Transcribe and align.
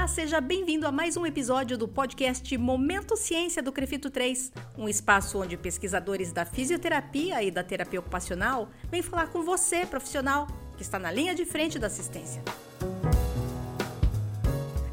Olá, 0.00 0.08
seja 0.08 0.40
bem-vindo 0.40 0.86
a 0.86 0.90
mais 0.90 1.14
um 1.18 1.26
episódio 1.26 1.76
do 1.76 1.86
podcast 1.86 2.56
Momento 2.56 3.18
Ciência 3.18 3.62
do 3.62 3.70
Crefito 3.70 4.08
3, 4.08 4.50
um 4.78 4.88
espaço 4.88 5.38
onde 5.38 5.58
pesquisadores 5.58 6.32
da 6.32 6.46
fisioterapia 6.46 7.42
e 7.42 7.50
da 7.50 7.62
terapia 7.62 8.00
ocupacional 8.00 8.70
vêm 8.90 9.02
falar 9.02 9.26
com 9.26 9.42
você, 9.42 9.84
profissional, 9.84 10.46
que 10.78 10.82
está 10.82 10.98
na 10.98 11.12
linha 11.12 11.34
de 11.34 11.44
frente 11.44 11.78
da 11.78 11.88
assistência. 11.88 12.42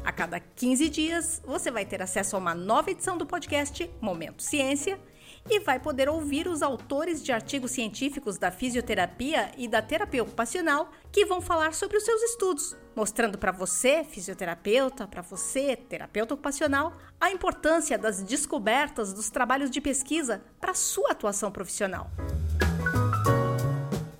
A 0.04 0.12
cada 0.12 0.38
15 0.38 0.90
dias, 0.90 1.42
você 1.42 1.70
vai 1.70 1.86
ter 1.86 2.02
acesso 2.02 2.36
a 2.36 2.38
uma 2.38 2.54
nova 2.54 2.90
edição 2.90 3.16
do 3.16 3.24
podcast 3.24 3.90
Momento 4.02 4.42
Ciência 4.42 5.00
e 5.50 5.58
vai 5.60 5.80
poder 5.80 6.08
ouvir 6.08 6.46
os 6.46 6.62
autores 6.62 7.22
de 7.22 7.32
artigos 7.32 7.70
científicos 7.70 8.36
da 8.36 8.50
fisioterapia 8.50 9.50
e 9.56 9.66
da 9.66 9.80
terapia 9.80 10.22
ocupacional 10.22 10.90
que 11.10 11.24
vão 11.24 11.40
falar 11.40 11.72
sobre 11.72 11.96
os 11.96 12.04
seus 12.04 12.22
estudos, 12.22 12.76
mostrando 12.94 13.38
para 13.38 13.50
você, 13.50 14.04
fisioterapeuta, 14.04 15.06
para 15.06 15.22
você, 15.22 15.74
terapeuta 15.74 16.34
ocupacional, 16.34 16.96
a 17.18 17.30
importância 17.30 17.96
das 17.96 18.22
descobertas 18.22 19.12
dos 19.14 19.30
trabalhos 19.30 19.70
de 19.70 19.80
pesquisa 19.80 20.42
para 20.60 20.74
sua 20.74 21.12
atuação 21.12 21.50
profissional. 21.50 22.10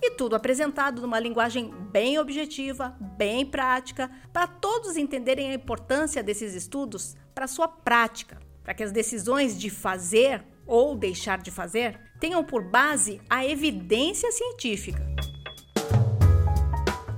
E 0.01 0.11
tudo 0.11 0.35
apresentado 0.35 1.01
numa 1.01 1.19
linguagem 1.19 1.71
bem 1.91 2.17
objetiva, 2.17 2.95
bem 2.99 3.45
prática, 3.45 4.09
para 4.33 4.47
todos 4.47 4.97
entenderem 4.97 5.51
a 5.51 5.53
importância 5.53 6.23
desses 6.23 6.55
estudos 6.55 7.15
para 7.35 7.47
sua 7.47 7.67
prática, 7.67 8.39
para 8.63 8.73
que 8.73 8.83
as 8.83 8.91
decisões 8.91 9.59
de 9.59 9.69
fazer 9.69 10.43
ou 10.69 10.95
deixar 10.95 11.39
de 11.39 11.49
fazer 11.49 11.99
tenham 12.19 12.43
por 12.43 12.63
base 12.63 13.19
a 13.27 13.45
evidência 13.45 14.31
científica. 14.31 15.03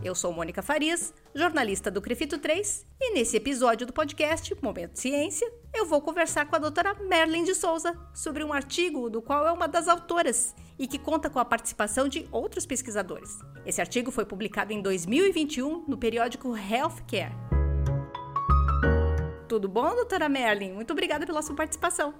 Eu 0.03 0.15
sou 0.15 0.33
Mônica 0.33 0.63
Farias, 0.63 1.13
jornalista 1.35 1.91
do 1.91 2.01
Crefito 2.01 2.39
3, 2.39 2.87
e 2.99 3.13
nesse 3.13 3.37
episódio 3.37 3.85
do 3.85 3.93
podcast 3.93 4.55
Momento 4.59 4.97
Ciência, 4.97 5.47
eu 5.75 5.85
vou 5.85 6.01
conversar 6.01 6.47
com 6.47 6.55
a 6.55 6.59
doutora 6.59 6.95
Merlin 6.95 7.43
de 7.43 7.53
Souza 7.53 7.95
sobre 8.13 8.43
um 8.43 8.51
artigo 8.51 9.11
do 9.11 9.21
qual 9.21 9.45
é 9.45 9.51
uma 9.51 9.67
das 9.67 9.87
autoras 9.87 10.55
e 10.79 10.87
que 10.87 10.97
conta 10.97 11.29
com 11.29 11.37
a 11.37 11.45
participação 11.45 12.07
de 12.07 12.27
outros 12.31 12.65
pesquisadores. 12.65 13.37
Esse 13.63 13.79
artigo 13.79 14.09
foi 14.09 14.25
publicado 14.25 14.73
em 14.73 14.81
2021 14.81 15.85
no 15.87 15.97
periódico 15.97 16.55
Healthcare. 16.57 17.35
Tudo 19.47 19.67
bom, 19.67 19.93
doutora 19.93 20.27
Merlin? 20.27 20.71
Muito 20.71 20.91
obrigada 20.91 21.27
pela 21.27 21.43
sua 21.43 21.55
participação. 21.55 22.15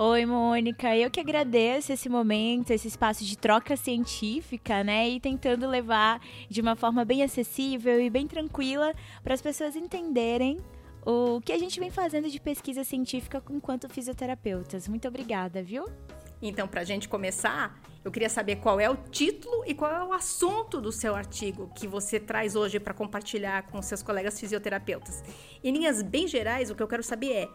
Oi, 0.00 0.24
Mônica. 0.24 0.96
Eu 0.96 1.10
que 1.10 1.18
agradeço 1.18 1.92
esse 1.92 2.08
momento, 2.08 2.70
esse 2.70 2.86
espaço 2.86 3.24
de 3.24 3.36
troca 3.36 3.76
científica, 3.76 4.84
né? 4.84 5.08
E 5.08 5.18
tentando 5.18 5.66
levar 5.66 6.20
de 6.48 6.60
uma 6.60 6.76
forma 6.76 7.04
bem 7.04 7.24
acessível 7.24 8.00
e 8.00 8.08
bem 8.08 8.24
tranquila 8.24 8.94
para 9.24 9.34
as 9.34 9.42
pessoas 9.42 9.74
entenderem 9.74 10.60
o 11.04 11.40
que 11.40 11.50
a 11.50 11.58
gente 11.58 11.80
vem 11.80 11.90
fazendo 11.90 12.30
de 12.30 12.40
pesquisa 12.40 12.84
científica 12.84 13.42
enquanto 13.50 13.88
fisioterapeutas. 13.88 14.86
Muito 14.86 15.08
obrigada, 15.08 15.64
viu? 15.64 15.84
Então, 16.40 16.68
para 16.68 16.82
a 16.82 16.84
gente 16.84 17.08
começar, 17.08 17.76
eu 18.04 18.12
queria 18.12 18.28
saber 18.28 18.56
qual 18.56 18.78
é 18.78 18.88
o 18.88 18.96
título 18.96 19.64
e 19.66 19.74
qual 19.74 19.90
é 19.90 20.04
o 20.04 20.12
assunto 20.12 20.80
do 20.80 20.92
seu 20.92 21.16
artigo 21.16 21.72
que 21.74 21.88
você 21.88 22.20
traz 22.20 22.54
hoje 22.54 22.78
para 22.78 22.94
compartilhar 22.94 23.64
com 23.64 23.82
seus 23.82 24.04
colegas 24.04 24.38
fisioterapeutas. 24.38 25.24
Em 25.64 25.72
linhas 25.72 26.02
bem 26.02 26.28
gerais, 26.28 26.70
o 26.70 26.76
que 26.76 26.82
eu 26.84 26.86
quero 26.86 27.02
saber 27.02 27.32
é 27.32 27.48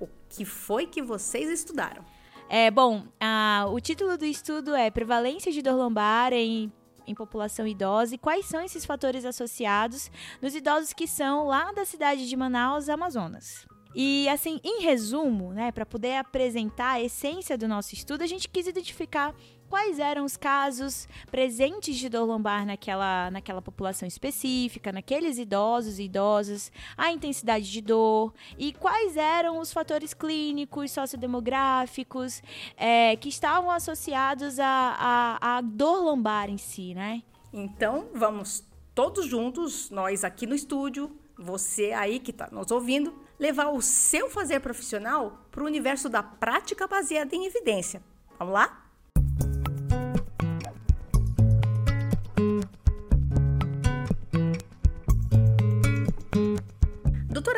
o 0.00 0.08
que 0.28 0.44
foi 0.44 0.86
que 0.86 1.02
vocês 1.02 1.48
estudaram? 1.48 2.04
É, 2.48 2.70
bom, 2.70 3.04
a, 3.20 3.66
o 3.70 3.80
título 3.80 4.16
do 4.16 4.24
estudo 4.24 4.74
é 4.74 4.90
Prevalência 4.90 5.50
de 5.50 5.62
dor 5.62 5.74
lombar 5.74 6.32
em, 6.32 6.72
em 7.06 7.14
população 7.14 7.66
idosa 7.66 8.14
e 8.14 8.18
quais 8.18 8.46
são 8.46 8.62
esses 8.62 8.84
fatores 8.84 9.24
associados 9.24 10.10
nos 10.40 10.54
idosos 10.54 10.92
que 10.92 11.08
são 11.08 11.46
lá 11.46 11.72
da 11.72 11.84
cidade 11.84 12.28
de 12.28 12.36
Manaus, 12.36 12.88
Amazonas. 12.88 13.66
E 13.98 14.28
assim, 14.28 14.60
em 14.62 14.82
resumo, 14.82 15.54
né, 15.54 15.72
para 15.72 15.86
poder 15.86 16.18
apresentar 16.18 16.90
a 16.90 17.02
essência 17.02 17.56
do 17.56 17.66
nosso 17.66 17.94
estudo, 17.94 18.22
a 18.22 18.26
gente 18.26 18.46
quis 18.46 18.66
identificar 18.66 19.34
quais 19.70 19.98
eram 19.98 20.26
os 20.26 20.36
casos 20.36 21.08
presentes 21.30 21.96
de 21.96 22.10
dor 22.10 22.26
lombar 22.26 22.66
naquela, 22.66 23.30
naquela 23.30 23.62
população 23.62 24.06
específica, 24.06 24.92
naqueles 24.92 25.38
idosos 25.38 25.98
e 25.98 26.02
idosas, 26.02 26.70
a 26.94 27.10
intensidade 27.10 27.72
de 27.72 27.80
dor 27.80 28.34
e 28.58 28.74
quais 28.74 29.16
eram 29.16 29.58
os 29.60 29.72
fatores 29.72 30.12
clínicos, 30.12 30.90
sociodemográficos 30.90 32.42
é, 32.76 33.16
que 33.16 33.30
estavam 33.30 33.70
associados 33.70 34.58
à 34.60 35.62
dor 35.64 36.04
lombar 36.04 36.50
em 36.50 36.58
si, 36.58 36.94
né? 36.94 37.22
Então, 37.50 38.10
vamos 38.12 38.62
todos 38.94 39.24
juntos, 39.24 39.88
nós 39.88 40.22
aqui 40.22 40.46
no 40.46 40.54
estúdio, 40.54 41.10
você 41.38 41.92
aí 41.92 42.18
que 42.18 42.30
está 42.30 42.50
nos 42.52 42.70
ouvindo, 42.70 43.24
levar 43.38 43.68
o 43.68 43.82
seu 43.82 44.30
fazer 44.30 44.60
profissional 44.60 45.46
para 45.50 45.62
o 45.62 45.66
universo 45.66 46.08
da 46.08 46.22
prática 46.22 46.86
baseada 46.86 47.34
em 47.34 47.46
evidência. 47.46 48.02
Vamos 48.38 48.54
lá? 48.54 48.85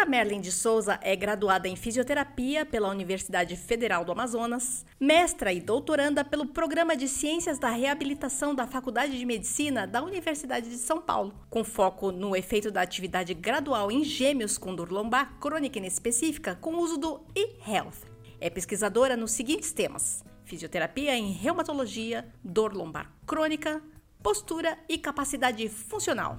Merlin 0.09 0.41
de 0.41 0.51
Souza 0.51 0.99
é 1.03 1.15
graduada 1.15 1.69
em 1.69 1.77
fisioterapia 1.77 2.65
pela 2.65 2.89
Universidade 2.89 3.55
Federal 3.57 4.05
do 4.05 4.11
Amazonas, 4.11 4.85
mestra 4.99 5.53
e 5.53 5.61
doutoranda 5.61 6.25
pelo 6.25 6.47
Programa 6.47 6.97
de 6.97 7.07
Ciências 7.07 7.59
da 7.59 7.69
Reabilitação 7.69 8.55
da 8.55 8.67
Faculdade 8.67 9.19
de 9.19 9.27
Medicina 9.27 9.87
da 9.87 10.03
Universidade 10.03 10.71
de 10.71 10.79
São 10.79 11.01
Paulo, 11.01 11.35
com 11.51 11.63
foco 11.63 12.11
no 12.11 12.35
efeito 12.35 12.71
da 12.71 12.81
atividade 12.81 13.35
gradual 13.35 13.93
em 13.93 14.03
gêmeos 14.03 14.57
com 14.57 14.75
dor 14.75 14.91
lombar 14.91 15.39
crônica 15.39 15.79
inespecífica 15.79 16.55
com 16.55 16.77
uso 16.77 16.97
do 16.97 17.21
e-health. 17.37 18.07
É 18.41 18.49
pesquisadora 18.49 19.17
nos 19.17 19.33
seguintes 19.33 19.73
temas: 19.73 20.25
fisioterapia 20.45 21.15
em 21.15 21.33
reumatologia, 21.33 22.27
dor 22.43 22.73
lombar 22.73 23.13
crônica, 23.27 23.83
postura 24.23 24.79
e 24.89 24.97
capacidade 24.97 25.69
funcional. 25.69 26.39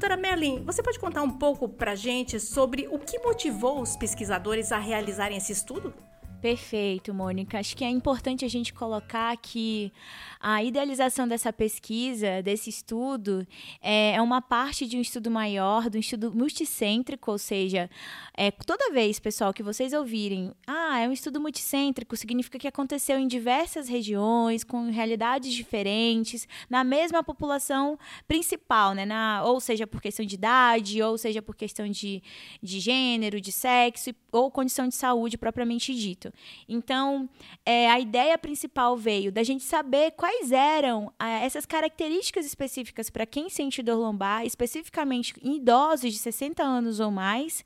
Doutora 0.00 0.16
Merlin, 0.16 0.64
você 0.64 0.82
pode 0.82 0.98
contar 0.98 1.20
um 1.20 1.28
pouco 1.30 1.68
para 1.68 1.94
gente 1.94 2.40
sobre 2.40 2.88
o 2.90 2.98
que 2.98 3.18
motivou 3.18 3.82
os 3.82 3.96
pesquisadores 3.96 4.72
a 4.72 4.78
realizarem 4.78 5.36
esse 5.36 5.52
estudo? 5.52 5.92
Perfeito, 6.40 7.12
Mônica. 7.12 7.58
Acho 7.58 7.76
que 7.76 7.84
é 7.84 7.90
importante 7.90 8.46
a 8.46 8.48
gente 8.48 8.72
colocar 8.72 9.36
que 9.36 9.92
a 10.40 10.64
idealização 10.64 11.28
dessa 11.28 11.52
pesquisa, 11.52 12.40
desse 12.42 12.70
estudo, 12.70 13.46
é, 13.82 14.12
é 14.14 14.22
uma 14.22 14.40
parte 14.40 14.86
de 14.86 14.96
um 14.96 15.02
estudo 15.02 15.30
maior, 15.30 15.90
de 15.90 15.98
um 15.98 16.00
estudo 16.00 16.32
multicêntrico, 16.34 17.30
ou 17.30 17.36
seja, 17.36 17.90
é, 18.34 18.50
toda 18.50 18.90
vez, 18.90 19.20
pessoal, 19.20 19.52
que 19.52 19.62
vocês 19.62 19.92
ouvirem, 19.92 20.54
ah, 20.66 20.98
é 21.00 21.06
um 21.06 21.12
estudo 21.12 21.38
multicêntrico, 21.38 22.16
significa 22.16 22.58
que 22.58 22.66
aconteceu 22.66 23.18
em 23.18 23.28
diversas 23.28 23.86
regiões, 23.86 24.64
com 24.64 24.90
realidades 24.90 25.52
diferentes, 25.52 26.48
na 26.70 26.82
mesma 26.82 27.22
população 27.22 27.98
principal, 28.26 28.94
né? 28.94 29.04
Na, 29.04 29.44
ou 29.44 29.60
seja, 29.60 29.86
por 29.86 30.00
questão 30.00 30.24
de 30.24 30.36
idade, 30.36 31.02
ou 31.02 31.18
seja, 31.18 31.42
por 31.42 31.54
questão 31.54 31.86
de, 31.86 32.22
de 32.62 32.80
gênero, 32.80 33.42
de 33.42 33.52
sexo, 33.52 34.10
ou 34.32 34.50
condição 34.50 34.88
de 34.88 34.94
saúde 34.94 35.36
propriamente 35.36 35.94
dito. 35.94 36.29
Então, 36.68 37.28
é, 37.64 37.88
a 37.90 37.98
ideia 37.98 38.36
principal 38.38 38.96
veio 38.96 39.30
da 39.32 39.42
gente 39.42 39.64
saber 39.64 40.12
quais 40.12 40.52
eram 40.52 41.12
é, 41.18 41.44
essas 41.44 41.66
características 41.66 42.46
específicas 42.46 43.10
para 43.10 43.26
quem 43.26 43.48
sente 43.48 43.82
dor 43.82 43.98
lombar, 43.98 44.44
especificamente 44.44 45.34
em 45.42 45.56
idosos 45.56 46.12
de 46.12 46.18
60 46.18 46.62
anos 46.62 47.00
ou 47.00 47.10
mais, 47.10 47.64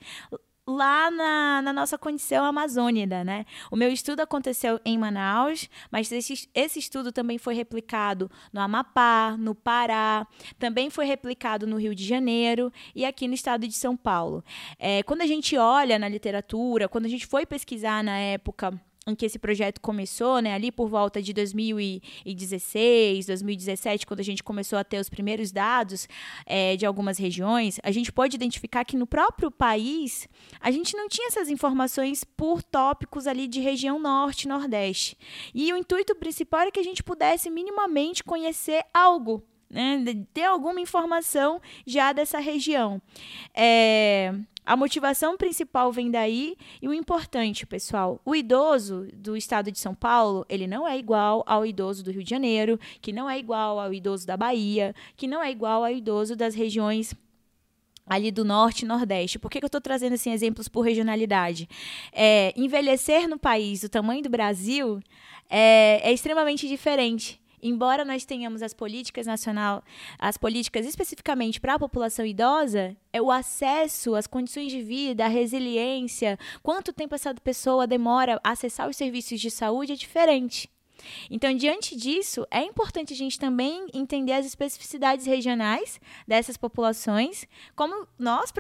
lá 0.67 1.11
na, 1.11 1.63
na, 1.63 1.73
nossa 1.73 1.99
condição 1.99 2.45
amazônica, 2.45 3.23
né? 3.23 3.45
O 3.71 3.77
meu 3.77 3.91
estudo 3.91 4.21
aconteceu 4.21 4.81
em 4.85 4.97
Manaus, 4.97 5.69
mas 5.91 6.11
esse, 6.11 6.49
esse 6.55 6.79
estudo 6.79 7.13
também 7.13 7.37
foi 7.37 7.55
replicado 7.55 8.31
no 8.53 8.61
Amapá, 8.61 9.37
no 9.39 9.55
Pará, 9.55 10.27
também 10.59 10.89
foi 10.89 11.05
replicado 11.05 11.67
no 11.67 11.77
Rio 11.77 11.95
de 11.95 12.05
Janeiro 12.05 12.73
e 12.95 13.05
aqui 13.05 13.29
no 13.29 13.35
estado 13.35 13.69
de 13.69 13.75
São 13.75 13.97
Paulo. 13.97 14.43
É, 14.79 15.03
quando 15.03 15.21
a 15.21 15.27
gente 15.27 15.57
olha 15.57 15.99
na 15.99 16.09
literatura, 16.09 16.89
quando 16.89 17.07
a 17.07 17.11
gente 17.11 17.27
foi 17.27 17.45
pesquisar 17.45 18.03
na 18.03 18.19
época 18.19 18.73
em 19.07 19.15
que 19.15 19.27
esse 19.27 19.39
projeto 19.39 19.81
começou, 19.81 20.41
né, 20.41 20.55
ali 20.55 20.73
por 20.73 20.89
volta 20.89 21.21
de 21.23 21.33
2016, 21.33 23.27
2017, 23.27 24.07
quando 24.07 24.21
a 24.21 24.25
gente 24.25 24.43
começou 24.43 24.79
a 24.79 24.85
ter 24.85 24.99
os 24.99 25.09
primeiros 25.09 25.53
dados 25.53 26.09
é, 26.47 26.77
de 26.77 26.87
algumas 26.87 27.19
regiões, 27.19 27.79
a 27.83 27.91
gente 27.91 28.11
pode 28.11 28.37
identificar 28.37 28.85
que 28.85 28.97
no 28.97 29.07
próprio 29.07 29.51
país 29.51 30.29
a 30.61 30.71
gente 30.71 30.97
não 30.97 31.09
tinha 31.09 31.29
essas 31.29 31.49
informações 31.49 32.25
por 32.25 32.63
tópicos 32.63 33.27
ali 33.27 33.47
de 33.47 33.61
região 33.61 33.99
norte, 33.99 34.49
nordeste. 34.49 35.17
E 35.55 35.73
o 35.73 35.77
intuito 35.77 36.15
principal 36.15 36.61
era 36.61 36.73
que 36.73 36.81
a 36.81 36.85
gente 36.85 37.03
pudesse 37.03 37.51
minimamente 37.51 38.25
conhecer 38.25 38.85
algo 38.93 39.45
né, 39.75 40.25
ter 40.33 40.45
alguma 40.45 40.81
informação 40.81 41.61
já 41.85 42.13
dessa 42.13 42.39
região. 42.39 43.03
É, 43.53 44.33
a 44.65 44.77
motivação 44.77 45.37
principal 45.37 45.93
vem 45.93 46.11
daí 46.11 46.57
e 46.81 46.89
o 46.89 46.95
importante, 46.95 47.67
pessoal, 47.67 48.21
o 48.25 48.35
idoso 48.35 49.09
do 49.13 49.37
estado 49.37 49.73
de 49.73 49.79
São 49.79 49.95
Paulo, 49.95 50.47
ele 50.49 50.67
não 50.67 50.87
é 50.87 50.97
igual 50.97 51.43
ao 51.47 51.67
idoso 51.67 52.05
do 52.05 52.13
Rio 52.13 52.23
de 52.23 52.31
Janeiro, 52.31 52.79
que 53.03 53.13
não 53.13 53.29
é 53.29 53.39
igual 53.39 53.81
ao 53.81 53.93
idoso 53.93 54.27
da 54.27 54.37
Bahia, 54.37 54.95
que 55.17 55.27
não 55.27 55.43
é 55.43 55.51
igual 55.51 55.85
ao 55.85 55.91
idoso 55.91 56.37
das 56.37 56.55
regiões 56.55 57.15
ali 58.07 58.31
do 58.31 58.45
norte 58.45 58.83
e 58.83 58.89
nordeste. 58.89 59.39
Por 59.39 59.51
que, 59.51 59.59
que 59.59 59.65
eu 59.65 59.69
estou 59.69 59.81
trazendo 59.81 60.15
assim, 60.15 60.31
exemplos 60.31 60.69
por 60.69 60.83
regionalidade? 60.83 61.69
É, 62.13 62.53
envelhecer 62.57 63.29
no 63.29 63.39
país 63.39 63.81
do 63.81 63.89
tamanho 63.89 64.23
do 64.23 64.31
Brasil 64.31 65.01
é, 65.51 66.01
é 66.03 66.13
extremamente 66.13 66.69
diferente 66.69 67.43
embora 67.65 68.05
nós 68.05 68.27
tenhamos 68.27 68.63
as 68.63 68.75
políticas 68.75 69.27
nacional, 69.27 69.83
as 70.19 70.37
políticas 70.37 70.85
especificamente 70.85 71.59
para 71.61 71.75
a 71.75 71.79
população 71.79 72.27
idosa, 72.27 72.95
é 73.11 73.23
o 73.23 73.31
acesso 73.31 74.15
às 74.15 74.27
condições 74.27 74.71
de 74.71 74.83
vida, 74.83 75.25
a 75.25 75.29
resiliência, 75.29 76.39
quanto 76.63 76.93
tempo 76.93 77.15
essa 77.15 77.35
pessoa 77.35 77.87
demora 77.87 78.39
a 78.45 78.51
acessar 78.51 78.89
os 78.89 78.97
serviços 78.97 79.41
de 79.41 79.51
saúde 79.51 79.93
é 79.93 79.97
diferente. 79.97 80.74
Então, 81.31 81.55
diante 81.55 81.97
disso, 81.97 82.47
é 82.51 82.63
importante 82.63 83.13
a 83.13 83.17
gente 83.17 83.39
também 83.39 83.87
entender 83.93 84.33
as 84.33 84.47
especificidades 84.47 85.27
regionais 85.27 86.01
dessas 86.27 86.57
populações, 86.57 87.47
como 87.75 88.07
nós, 88.19 88.53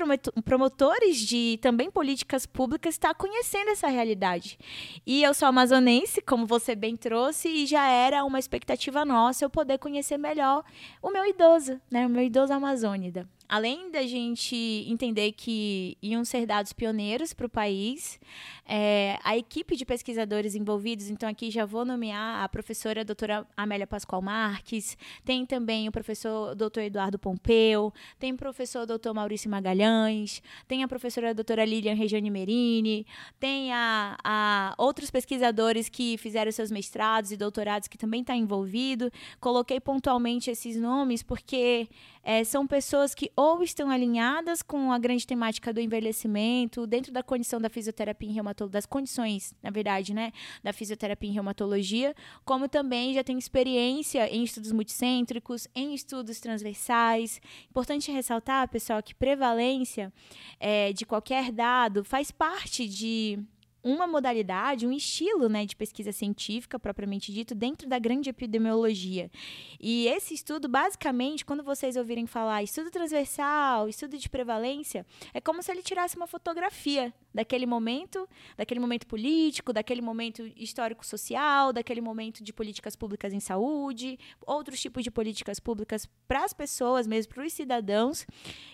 promotores 0.44 1.18
de 1.18 1.58
também 1.60 1.90
políticas 1.90 2.46
públicas, 2.46 2.94
está 2.94 3.14
conhecendo 3.14 3.70
essa 3.70 3.88
realidade. 3.88 4.58
E 5.06 5.22
eu 5.22 5.34
sou 5.34 5.48
amazonense, 5.48 6.20
como 6.22 6.46
você 6.46 6.74
bem 6.74 6.96
trouxe, 6.96 7.48
e 7.48 7.66
já 7.66 7.86
era 7.86 8.24
uma 8.24 8.38
expectativa 8.38 9.04
nossa 9.04 9.44
eu 9.44 9.50
poder 9.50 9.78
conhecer 9.78 10.18
melhor 10.18 10.64
o 11.02 11.10
meu 11.10 11.24
idoso, 11.26 11.80
né, 11.90 12.06
o 12.06 12.10
meu 12.10 12.22
idoso 12.22 12.52
amazônida 12.52 13.28
além 13.48 13.90
da 13.90 14.06
gente 14.06 14.84
entender 14.88 15.32
que 15.32 15.96
iam 16.02 16.24
ser 16.24 16.46
dados 16.46 16.72
pioneiros 16.72 17.32
para 17.32 17.46
o 17.46 17.50
país, 17.50 18.18
é, 18.66 19.18
a 19.22 19.36
equipe 19.36 19.76
de 19.76 19.84
pesquisadores 19.84 20.54
envolvidos, 20.54 21.10
então 21.10 21.28
aqui 21.28 21.50
já 21.50 21.64
vou 21.64 21.84
nomear 21.84 22.42
a 22.42 22.48
professora 22.48 23.04
doutora 23.04 23.46
Amélia 23.56 23.86
Pascoal 23.86 24.22
Marques, 24.22 24.96
tem 25.24 25.44
também 25.44 25.88
o 25.88 25.92
professor 25.92 26.54
doutor 26.54 26.82
Eduardo 26.82 27.18
Pompeu, 27.18 27.92
tem 28.18 28.32
o 28.32 28.36
professor 28.36 28.86
doutor 28.86 29.14
Maurício 29.14 29.50
Magalhães, 29.50 30.42
tem 30.66 30.82
a 30.82 30.88
professora 30.88 31.34
doutora 31.34 31.64
Lilian 31.64 31.94
Regiane 31.94 32.30
Merini, 32.30 33.06
tem 33.38 33.72
a, 33.72 34.16
a 34.24 34.74
outros 34.78 35.10
pesquisadores 35.10 35.88
que 35.88 36.16
fizeram 36.18 36.50
seus 36.50 36.70
mestrados 36.70 37.32
e 37.32 37.36
doutorados 37.36 37.88
que 37.88 37.98
também 37.98 38.20
estão 38.20 38.34
tá 38.34 38.40
envolvido. 38.40 39.10
Coloquei 39.40 39.80
pontualmente 39.80 40.50
esses 40.50 40.76
nomes 40.76 41.22
porque 41.22 41.88
é, 42.24 42.42
são 42.42 42.66
pessoas 42.66 43.14
que 43.14 43.30
ou 43.36 43.62
estão 43.62 43.90
alinhadas 43.90 44.62
com 44.62 44.90
a 44.90 44.98
grande 44.98 45.26
temática 45.26 45.72
do 45.72 45.80
envelhecimento, 45.80 46.86
dentro 46.86 47.12
da 47.12 47.22
condição 47.22 47.60
da 47.60 47.68
fisioterapia 47.68 48.30
em 48.30 48.32
reumatologia, 48.32 48.72
das 48.72 48.86
condições, 48.86 49.54
na 49.62 49.70
verdade, 49.70 50.14
né, 50.14 50.32
da 50.62 50.72
fisioterapia 50.72 51.28
em 51.28 51.34
reumatologia, 51.34 52.14
como 52.44 52.68
também 52.68 53.12
já 53.12 53.22
tem 53.22 53.36
experiência 53.38 54.26
em 54.34 54.42
estudos 54.42 54.72
multicêntricos, 54.72 55.68
em 55.74 55.94
estudos 55.94 56.40
transversais. 56.40 57.40
Importante 57.68 58.10
ressaltar, 58.10 58.68
pessoal, 58.68 59.02
que 59.02 59.14
prevalência 59.14 60.12
é, 60.58 60.92
de 60.92 61.04
qualquer 61.04 61.52
dado 61.52 62.04
faz 62.04 62.30
parte 62.30 62.88
de 62.88 63.38
uma 63.84 64.06
modalidade, 64.06 64.86
um 64.86 64.92
estilo 64.92 65.46
né, 65.46 65.66
de 65.66 65.76
pesquisa 65.76 66.10
científica, 66.10 66.78
propriamente 66.78 67.30
dito, 67.30 67.54
dentro 67.54 67.86
da 67.86 67.98
grande 67.98 68.30
epidemiologia. 68.30 69.30
E 69.78 70.08
esse 70.08 70.32
estudo, 70.32 70.66
basicamente, 70.68 71.44
quando 71.44 71.62
vocês 71.62 71.94
ouvirem 71.96 72.26
falar 72.26 72.62
estudo 72.62 72.90
transversal, 72.90 73.86
estudo 73.86 74.16
de 74.16 74.28
prevalência, 74.28 75.04
é 75.34 75.40
como 75.40 75.62
se 75.62 75.70
ele 75.70 75.82
tirasse 75.82 76.16
uma 76.16 76.26
fotografia 76.26 77.12
daquele 77.34 77.66
momento, 77.66 78.26
daquele 78.56 78.80
momento 78.80 79.06
político, 79.06 79.72
daquele 79.72 80.00
momento 80.00 80.50
histórico-social, 80.56 81.72
daquele 81.72 82.00
momento 82.00 82.42
de 82.42 82.52
políticas 82.52 82.96
públicas 82.96 83.34
em 83.34 83.40
saúde, 83.40 84.18
outros 84.46 84.80
tipos 84.80 85.04
de 85.04 85.10
políticas 85.10 85.60
públicas 85.60 86.08
para 86.26 86.44
as 86.44 86.52
pessoas 86.54 87.06
mesmo, 87.06 87.34
para 87.34 87.44
os 87.44 87.52
cidadãos. 87.52 88.26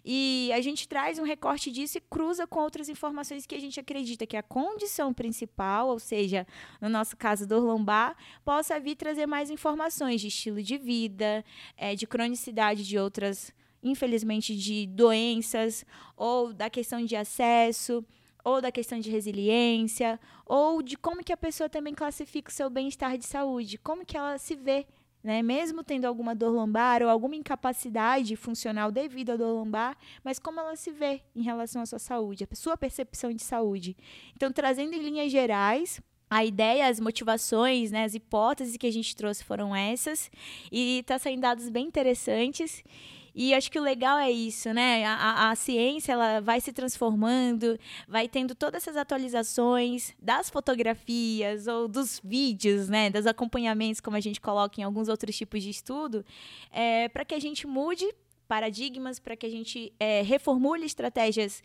E 0.05 0.51
a 0.55 0.61
gente 0.61 0.87
traz 0.87 1.19
um 1.19 1.25
recorte 1.25 1.73
disso 1.73 1.99
e 1.99 2.01
cruza 2.01 2.47
com 2.47 2.61
outras 2.61 2.89
informações 2.89 3.47
que 3.47 3.55
a 3.55 3.61
gente 3.61 3.81
acredita 3.81 4.27
que 4.27 4.37
a 4.37 4.43
condição 4.43 5.00
principal, 5.15 5.89
ou 5.89 5.99
seja, 5.99 6.47
no 6.81 6.89
nosso 6.89 7.17
caso 7.17 7.47
do 7.47 7.59
lombar, 7.59 8.15
possa 8.45 8.79
vir 8.79 8.97
trazer 8.97 9.27
mais 9.27 9.51
informações 9.51 10.21
de 10.21 10.29
estilo 10.29 10.63
de 10.63 10.77
vida, 10.77 11.43
é, 11.77 11.95
de 11.95 12.07
cronicidade 12.07 12.87
de 12.87 12.99
outras, 12.99 13.53
infelizmente, 13.83 14.55
de 14.55 14.87
doenças, 14.87 15.87
ou 16.15 16.53
da 16.53 16.69
questão 16.69 17.03
de 17.03 17.17
acesso, 17.17 18.05
ou 18.45 18.61
da 18.61 18.71
questão 18.71 19.01
de 19.01 19.11
resiliência, 19.11 20.21
ou 20.45 20.83
de 20.83 20.97
como 20.97 21.25
que 21.25 21.33
a 21.33 21.37
pessoa 21.37 21.69
também 21.69 21.95
classifica 21.95 22.51
o 22.51 22.55
seu 22.55 22.69
bem-estar 22.69 23.17
de 23.17 23.25
saúde, 23.25 23.79
como 23.79 24.05
que 24.05 24.17
ela 24.17 24.37
se 24.39 24.55
vê 24.55 24.87
né? 25.23 25.43
Mesmo 25.43 25.85
tendo 25.85 26.05
alguma 26.05 26.35
dor 26.35 26.51
lombar 26.51 27.03
ou 27.03 27.09
alguma 27.09 27.37
incapacidade 27.37 28.37
funcional 28.37 28.91
devido 28.91 29.31
à 29.31 29.37
dor 29.37 29.53
lombar, 29.53 29.97
mas 30.25 30.39
como 30.39 30.61
ela 30.61 30.77
se 30.77 30.91
vê 30.91 31.23
em 31.35 31.43
relação 31.43 31.83
à 31.83 31.87
sua 31.87 31.99
saúde, 31.99 32.47
a 32.51 32.55
sua 32.55 32.77
percepção 32.77 33.33
de 33.33 33.43
saúde. 33.43 33.97
Então, 34.35 34.51
trazendo 34.51 34.95
em 34.95 35.03
linhas 35.03 35.31
gerais, 35.31 36.01
a 36.31 36.45
ideia, 36.45 36.87
as 36.87 37.01
motivações, 37.01 37.91
né, 37.91 38.05
as 38.05 38.15
hipóteses 38.15 38.77
que 38.77 38.87
a 38.87 38.93
gente 38.93 39.17
trouxe 39.17 39.43
foram 39.43 39.75
essas, 39.75 40.31
e 40.71 41.01
está 41.01 41.19
saindo 41.19 41.41
dados 41.41 41.69
bem 41.69 41.87
interessantes. 41.87 42.85
E 43.35 43.55
acho 43.55 43.71
que 43.71 43.79
o 43.79 43.83
legal 43.83 44.19
é 44.19 44.31
isso, 44.31 44.73
né? 44.73 45.05
A, 45.05 45.15
a, 45.15 45.51
a, 45.51 45.55
ciência 45.55 46.13
ela 46.13 46.41
vai 46.41 46.61
se 46.61 46.73
transformando, 46.73 47.79
vai 48.09 48.29
tendo 48.29 48.55
todas 48.55 48.83
essas 48.83 48.97
atualizações 48.97 50.15
das 50.21 50.51
fotografias 50.51 51.67
ou 51.67 51.87
dos 51.87 52.21
vídeos, 52.25 52.89
né? 52.89 53.11
Dos 53.11 53.27
acompanhamentos, 53.27 54.01
como 54.01 54.17
a 54.17 54.21
gente 54.21 54.41
coloca 54.41 54.81
em 54.81 54.85
alguns 54.85 55.09
outros 55.09 55.37
tipos 55.37 55.63
de 55.63 55.71
estudo, 55.71 56.25
é, 56.71 57.09
para 57.09 57.25
que 57.25 57.35
a 57.35 57.41
gente 57.41 57.67
mude 57.67 58.07
paradigmas, 58.51 59.21
para 59.21 59.37
que 59.37 59.47
a 59.47 59.49
gente 59.49 59.93
é, 60.01 60.23
reformule 60.23 60.85
estratégias 60.85 61.63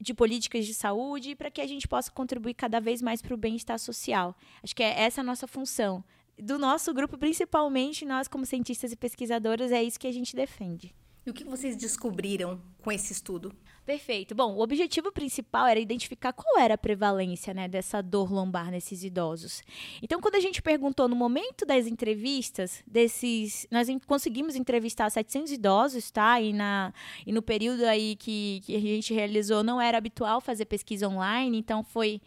de 0.00 0.14
políticas 0.14 0.64
de 0.66 0.72
saúde 0.72 1.34
para 1.34 1.50
que 1.50 1.60
a 1.60 1.66
gente 1.66 1.88
possa 1.88 2.12
contribuir 2.12 2.54
cada 2.54 2.80
vez 2.80 3.02
mais 3.02 3.20
para 3.20 3.34
o 3.34 3.36
bem-estar 3.36 3.76
social. 3.76 4.36
Acho 4.62 4.76
que 4.76 4.84
é 4.84 5.00
essa 5.00 5.20
a 5.20 5.24
nossa 5.24 5.48
função. 5.48 6.04
Do 6.38 6.56
nosso 6.56 6.94
grupo, 6.94 7.18
principalmente 7.18 8.04
nós, 8.04 8.28
como 8.28 8.46
cientistas 8.46 8.92
e 8.92 8.96
pesquisadores, 8.96 9.72
é 9.72 9.82
isso 9.82 9.98
que 9.98 10.06
a 10.06 10.12
gente 10.12 10.36
defende. 10.36 10.94
E 11.26 11.30
o 11.30 11.34
que 11.34 11.44
vocês 11.44 11.76
descobriram 11.76 12.60
com 12.80 12.90
esse 12.90 13.12
estudo? 13.12 13.54
Perfeito. 13.88 14.34
Bom, 14.34 14.54
o 14.54 14.60
objetivo 14.60 15.10
principal 15.10 15.66
era 15.66 15.80
identificar 15.80 16.30
qual 16.34 16.58
era 16.58 16.74
a 16.74 16.78
prevalência 16.78 17.54
né, 17.54 17.66
dessa 17.66 18.02
dor 18.02 18.30
lombar 18.30 18.70
nesses 18.70 19.02
idosos. 19.02 19.62
Então, 20.02 20.20
quando 20.20 20.34
a 20.34 20.40
gente 20.40 20.60
perguntou 20.60 21.08
no 21.08 21.16
momento 21.16 21.64
das 21.64 21.86
entrevistas, 21.86 22.82
desses, 22.86 23.66
nós 23.70 23.88
conseguimos 24.06 24.56
entrevistar 24.56 25.08
700 25.08 25.52
idosos, 25.52 26.10
tá? 26.10 26.38
E, 26.38 26.52
na, 26.52 26.92
e 27.26 27.32
no 27.32 27.40
período 27.40 27.84
aí 27.84 28.14
que, 28.16 28.60
que 28.66 28.76
a 28.76 28.80
gente 28.80 29.14
realizou, 29.14 29.64
não 29.64 29.80
era 29.80 29.96
habitual 29.96 30.38
fazer 30.38 30.66
pesquisa 30.66 31.08
online, 31.08 31.56
então 31.56 31.82
foi 31.82 32.20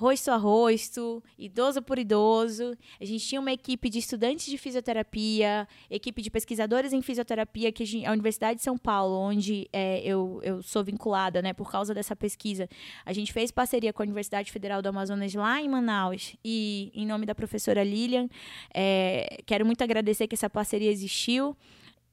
rosto 0.00 0.30
a 0.30 0.36
rosto, 0.36 1.22
idoso 1.38 1.82
por 1.82 1.98
idoso. 1.98 2.74
A 2.98 3.04
gente 3.04 3.22
tinha 3.26 3.38
uma 3.38 3.52
equipe 3.52 3.90
de 3.90 3.98
estudantes 3.98 4.46
de 4.46 4.56
fisioterapia, 4.56 5.68
equipe 5.90 6.22
de 6.22 6.30
pesquisadores 6.30 6.94
em 6.94 7.02
fisioterapia, 7.02 7.70
que 7.70 8.06
a 8.06 8.10
Universidade 8.10 8.56
de 8.56 8.62
São 8.62 8.78
Paulo, 8.78 9.14
onde 9.14 9.68
é, 9.74 10.00
eu, 10.00 10.40
eu 10.42 10.62
sou 10.62 10.82
vinculada, 10.82 11.42
né, 11.42 11.52
por 11.52 11.70
causa 11.70 11.92
dessa 11.92 12.16
pesquisa, 12.16 12.66
a 13.04 13.12
gente 13.12 13.30
fez 13.30 13.50
parceria 13.50 13.92
com 13.92 14.02
a 14.02 14.06
Universidade 14.06 14.50
Federal 14.50 14.80
do 14.80 14.88
Amazonas 14.88 15.34
lá 15.34 15.60
em 15.60 15.68
Manaus 15.68 16.34
e 16.42 16.90
em 16.94 17.04
nome 17.04 17.26
da 17.26 17.34
professora 17.34 17.84
Lilian, 17.84 18.26
é, 18.72 19.42
quero 19.44 19.66
muito 19.66 19.84
agradecer 19.84 20.26
que 20.26 20.34
essa 20.34 20.48
parceria 20.48 20.90
existiu 20.90 21.54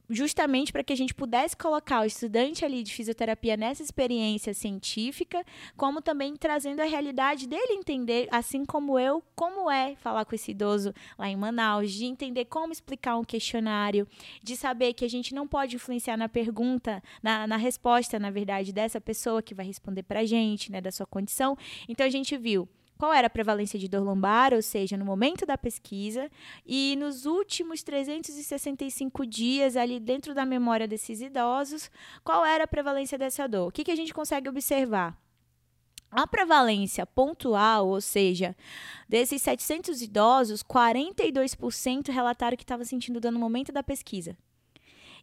justamente 0.10 0.72
para 0.72 0.84
que 0.84 0.94
a 0.94 0.98
gente 0.98 1.14
pudesse 1.14 1.56
colocar 1.56 2.02
o 2.02 2.06
estudante 2.06 2.64
ali 2.64 2.84
de 2.84 2.94
fisioterapia 2.94 3.58
nessa 3.58 3.84
experiência 3.84 4.54
científica, 4.54 5.44
como 5.76 6.02
também 6.02 6.36
trazendo 6.36 6.82
a 6.82 6.86
realidade 6.86 7.48
dele 7.48 7.74
entender, 7.74 8.28
assim 8.32 8.66
como 8.66 8.98
eu, 8.98 9.24
como 9.36 9.70
é 9.70 9.96
falar 9.96 10.26
com 10.26 10.36
esse 10.36 10.52
idoso 10.52 10.94
lá 11.18 11.30
em 11.30 11.36
Manaus, 11.36 11.92
de 11.92 12.06
entender 12.06 12.46
como 12.46 12.72
explicar 12.72 13.18
um 13.18 13.24
questionário, 13.24 14.08
de 14.42 14.56
saber 14.56 14.94
que 14.94 15.06
a 15.06 15.10
gente 15.10 15.34
não 15.34 15.48
pode 15.48 15.76
influenciar 15.76 16.18
na 16.18 16.30
pergunta, 16.30 17.04
na, 17.22 17.46
na 17.48 17.58
resposta, 17.58 18.18
na 18.20 18.30
verdade, 18.30 18.72
dessa 18.72 19.02
pessoa 19.02 19.42
que 19.42 19.54
vai 19.54 19.66
responder 19.66 20.04
para 20.04 20.22
a 20.22 20.26
gente, 20.26 20.72
né, 20.72 20.82
da 20.82 20.92
sua 20.92 21.06
condição. 21.06 21.58
Então 21.88 22.06
a 22.06 22.10
gente 22.10 22.38
viu 22.38 22.68
qual 22.98 23.14
era 23.14 23.28
a 23.28 23.30
prevalência 23.30 23.78
de 23.78 23.88
dor 23.88 24.04
lombar, 24.04 24.54
ou 24.54 24.62
seja, 24.62 24.98
no 24.98 25.06
momento 25.06 25.46
da 25.46 25.58
pesquisa, 25.58 26.30
e 26.66 26.96
nos 26.98 27.26
últimos 27.26 27.84
365 27.84 29.26
dias, 29.26 29.76
ali 29.76 30.00
dentro 30.00 30.34
da 30.34 30.46
memória 30.46 30.88
desses 30.88 31.22
idosos, 31.22 31.92
qual 32.24 32.46
era 32.46 32.64
a 32.64 32.68
prevalência 32.68 33.18
dessa 33.18 33.48
dor. 33.48 33.68
O 33.68 33.72
que, 33.72 33.84
que 33.84 33.92
a 33.92 33.96
gente 33.96 34.14
consegue 34.14 34.50
observar? 34.50 35.18
A 36.10 36.26
prevalência 36.26 37.06
pontual, 37.06 37.88
ou 37.88 38.00
seja, 38.00 38.56
desses 39.10 39.42
700 39.42 40.02
idosos, 40.02 40.64
42% 40.64 42.10
relataram 42.10 42.56
que 42.56 42.64
estava 42.64 42.86
sentindo 42.86 43.20
dor 43.20 43.32
no 43.32 43.40
momento 43.40 43.72
da 43.72 43.84
pesquisa. 43.84 44.38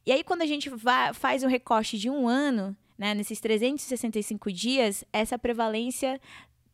E 0.07 0.13
aí, 0.13 0.23
quando 0.23 0.43
a 0.43 0.47
gente 0.47 0.69
vai, 0.69 1.15
faz 1.15 1.43
um 1.43 1.49
recorte 1.49 1.99
de 1.99 2.11
um 2.11 2.29
ano, 2.29 2.77
né, 2.99 3.15
nesses 3.15 3.41
365 3.41 4.53
dias, 4.53 5.05
essa 5.13 5.39
prevalência 5.39 6.21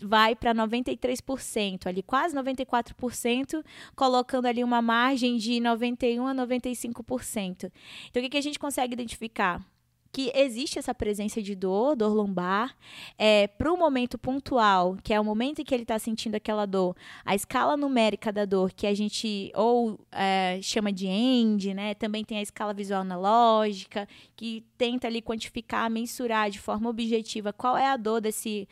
vai 0.02 0.34
para 0.34 0.54
93%, 0.54 1.86
ali 1.86 2.02
quase 2.02 2.34
94%, 2.34 3.64
colocando 3.94 4.46
ali 4.46 4.64
uma 4.64 4.82
margem 4.82 5.36
de 5.36 5.60
91 5.60 6.26
a 6.26 6.34
95%. 6.34 7.70
Então, 8.08 8.20
o 8.20 8.22
que, 8.22 8.30
que 8.30 8.38
a 8.38 8.42
gente 8.42 8.58
consegue 8.58 8.94
identificar? 8.94 9.64
que 10.12 10.32
existe 10.34 10.78
essa 10.78 10.94
presença 10.94 11.40
de 11.40 11.54
dor, 11.54 11.94
dor 11.94 12.12
lombar, 12.12 12.76
é, 13.16 13.46
para 13.46 13.72
o 13.72 13.76
momento 13.76 14.18
pontual, 14.18 14.96
que 15.02 15.14
é 15.14 15.20
o 15.20 15.24
momento 15.24 15.60
em 15.60 15.64
que 15.64 15.72
ele 15.74 15.84
está 15.84 15.98
sentindo 15.98 16.34
aquela 16.34 16.66
dor, 16.66 16.96
a 17.24 17.34
escala 17.34 17.76
numérica 17.76 18.32
da 18.32 18.44
dor, 18.44 18.72
que 18.72 18.86
a 18.86 18.94
gente 18.94 19.52
ou 19.54 20.00
é, 20.10 20.58
chama 20.62 20.92
de 20.92 21.06
END, 21.06 21.74
né? 21.74 21.94
Também 21.94 22.24
tem 22.24 22.38
a 22.38 22.42
escala 22.42 22.74
visual 22.74 23.02
analógica, 23.02 24.08
que 24.34 24.64
tenta 24.76 25.06
ali 25.06 25.22
quantificar, 25.22 25.88
mensurar 25.90 26.50
de 26.50 26.58
forma 26.58 26.90
objetiva 26.90 27.52
qual 27.52 27.76
é 27.76 27.86
a 27.86 27.96
dor 27.96 28.20
desse, 28.20 28.68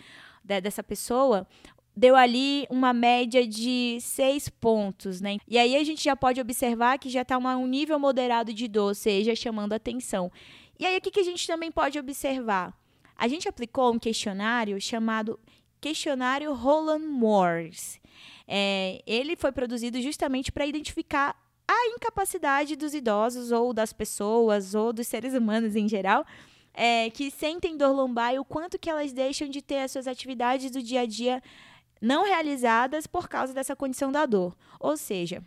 de, 0.48 0.60
dessa 0.60 0.82
pessoa 0.82 1.46
deu 1.94 2.14
ali 2.14 2.64
uma 2.70 2.92
média 2.92 3.44
de 3.44 3.98
seis 4.00 4.48
pontos, 4.48 5.20
né? 5.20 5.38
E 5.48 5.58
aí 5.58 5.74
a 5.74 5.82
gente 5.82 6.04
já 6.04 6.14
pode 6.14 6.40
observar 6.40 6.96
que 6.96 7.10
já 7.10 7.22
está 7.22 7.36
um 7.36 7.66
nível 7.66 7.98
moderado 7.98 8.54
de 8.54 8.68
dor, 8.68 8.88
ou 8.88 8.94
seja, 8.94 9.34
chamando 9.34 9.72
atenção. 9.72 10.30
E 10.78 10.86
aí, 10.86 10.96
o 10.96 11.00
que, 11.00 11.10
que 11.10 11.18
a 11.18 11.24
gente 11.24 11.44
também 11.44 11.72
pode 11.72 11.98
observar? 11.98 12.72
A 13.16 13.26
gente 13.26 13.48
aplicou 13.48 13.92
um 13.92 13.98
questionário 13.98 14.80
chamado 14.80 15.40
Questionário 15.80 16.54
Roland 16.54 17.00
Morse. 17.00 18.00
É, 18.46 19.02
ele 19.04 19.34
foi 19.34 19.50
produzido 19.50 20.00
justamente 20.00 20.52
para 20.52 20.66
identificar 20.66 21.36
a 21.66 21.86
incapacidade 21.96 22.76
dos 22.76 22.94
idosos 22.94 23.50
ou 23.50 23.72
das 23.72 23.92
pessoas 23.92 24.72
ou 24.72 24.92
dos 24.92 25.08
seres 25.08 25.34
humanos 25.34 25.74
em 25.74 25.88
geral 25.88 26.24
é, 26.74 27.10
que 27.10 27.30
sentem 27.30 27.76
dor 27.76 27.92
lombar 27.92 28.34
e 28.34 28.38
o 28.38 28.44
quanto 28.44 28.78
que 28.78 28.88
elas 28.88 29.12
deixam 29.12 29.48
de 29.48 29.60
ter 29.60 29.80
as 29.80 29.92
suas 29.92 30.06
atividades 30.06 30.70
do 30.70 30.82
dia 30.82 31.02
a 31.02 31.06
dia 31.06 31.42
não 32.00 32.24
realizadas 32.24 33.06
por 33.06 33.28
causa 33.28 33.52
dessa 33.52 33.74
condição 33.74 34.12
da 34.12 34.24
dor. 34.24 34.56
Ou 34.78 34.96
seja, 34.96 35.42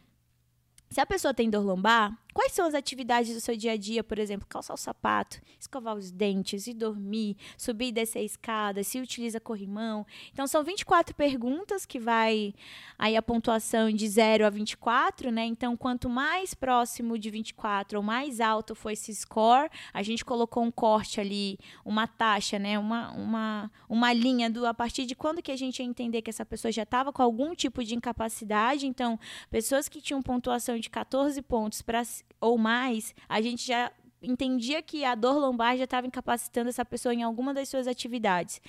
se 0.89 0.99
a 0.99 1.05
pessoa 1.05 1.33
tem 1.33 1.49
dor 1.49 1.63
lombar, 1.63 2.17
Quais 2.33 2.53
são 2.53 2.65
as 2.65 2.73
atividades 2.73 3.33
do 3.33 3.41
seu 3.41 3.55
dia 3.55 3.73
a 3.73 3.77
dia, 3.77 4.03
por 4.03 4.17
exemplo, 4.17 4.47
calçar 4.47 4.73
o 4.73 4.77
sapato, 4.77 5.41
escovar 5.59 5.95
os 5.95 6.11
dentes 6.11 6.67
e 6.67 6.73
dormir, 6.73 7.35
subir 7.57 7.87
e 7.87 7.91
descer 7.91 8.19
a 8.19 8.23
escada, 8.23 8.83
se 8.83 8.99
utiliza 8.99 9.39
corrimão? 9.39 10.05
Então 10.31 10.47
são 10.47 10.63
24 10.63 11.15
perguntas 11.15 11.85
que 11.85 11.99
vai 11.99 12.53
aí 12.97 13.17
a 13.17 13.21
pontuação 13.21 13.91
de 13.91 14.07
0 14.07 14.45
a 14.45 14.49
24, 14.49 15.31
né? 15.31 15.45
Então 15.45 15.75
quanto 15.75 16.09
mais 16.09 16.53
próximo 16.53 17.17
de 17.17 17.29
24 17.29 17.97
ou 17.97 18.03
mais 18.03 18.39
alto 18.39 18.75
for 18.75 18.91
esse 18.91 19.13
score, 19.13 19.69
a 19.93 20.03
gente 20.03 20.23
colocou 20.23 20.63
um 20.63 20.71
corte 20.71 21.19
ali, 21.19 21.57
uma 21.83 22.07
taxa, 22.07 22.57
né? 22.57 22.77
Uma, 22.79 23.11
uma, 23.11 23.71
uma 23.89 24.13
linha 24.13 24.49
do 24.49 24.65
a 24.65 24.73
partir 24.73 25.05
de 25.05 25.15
quando 25.15 25.41
que 25.41 25.51
a 25.51 25.55
gente 25.55 25.79
ia 25.79 25.85
entender 25.85 26.21
que 26.21 26.29
essa 26.29 26.45
pessoa 26.45 26.71
já 26.71 26.83
estava 26.83 27.11
com 27.11 27.21
algum 27.21 27.53
tipo 27.53 27.83
de 27.83 27.95
incapacidade. 27.95 28.87
Então, 28.87 29.19
pessoas 29.49 29.89
que 29.89 30.01
tinham 30.01 30.21
pontuação 30.21 30.77
de 30.77 30.89
14 30.89 31.41
pontos 31.41 31.81
para 31.81 32.03
ou 32.41 32.57
mais, 32.57 33.13
a 33.29 33.39
gente 33.41 33.65
já 33.65 33.91
entendia 34.21 34.81
que 34.81 35.03
a 35.03 35.15
dor 35.15 35.37
lombar 35.37 35.77
já 35.77 35.85
estava 35.85 36.05
incapacitando 36.05 36.69
essa 36.69 36.85
pessoa 36.85 37.13
em 37.13 37.23
alguma 37.23 37.53
das 37.53 37.69
suas 37.69 37.87
atividades. 37.87 38.61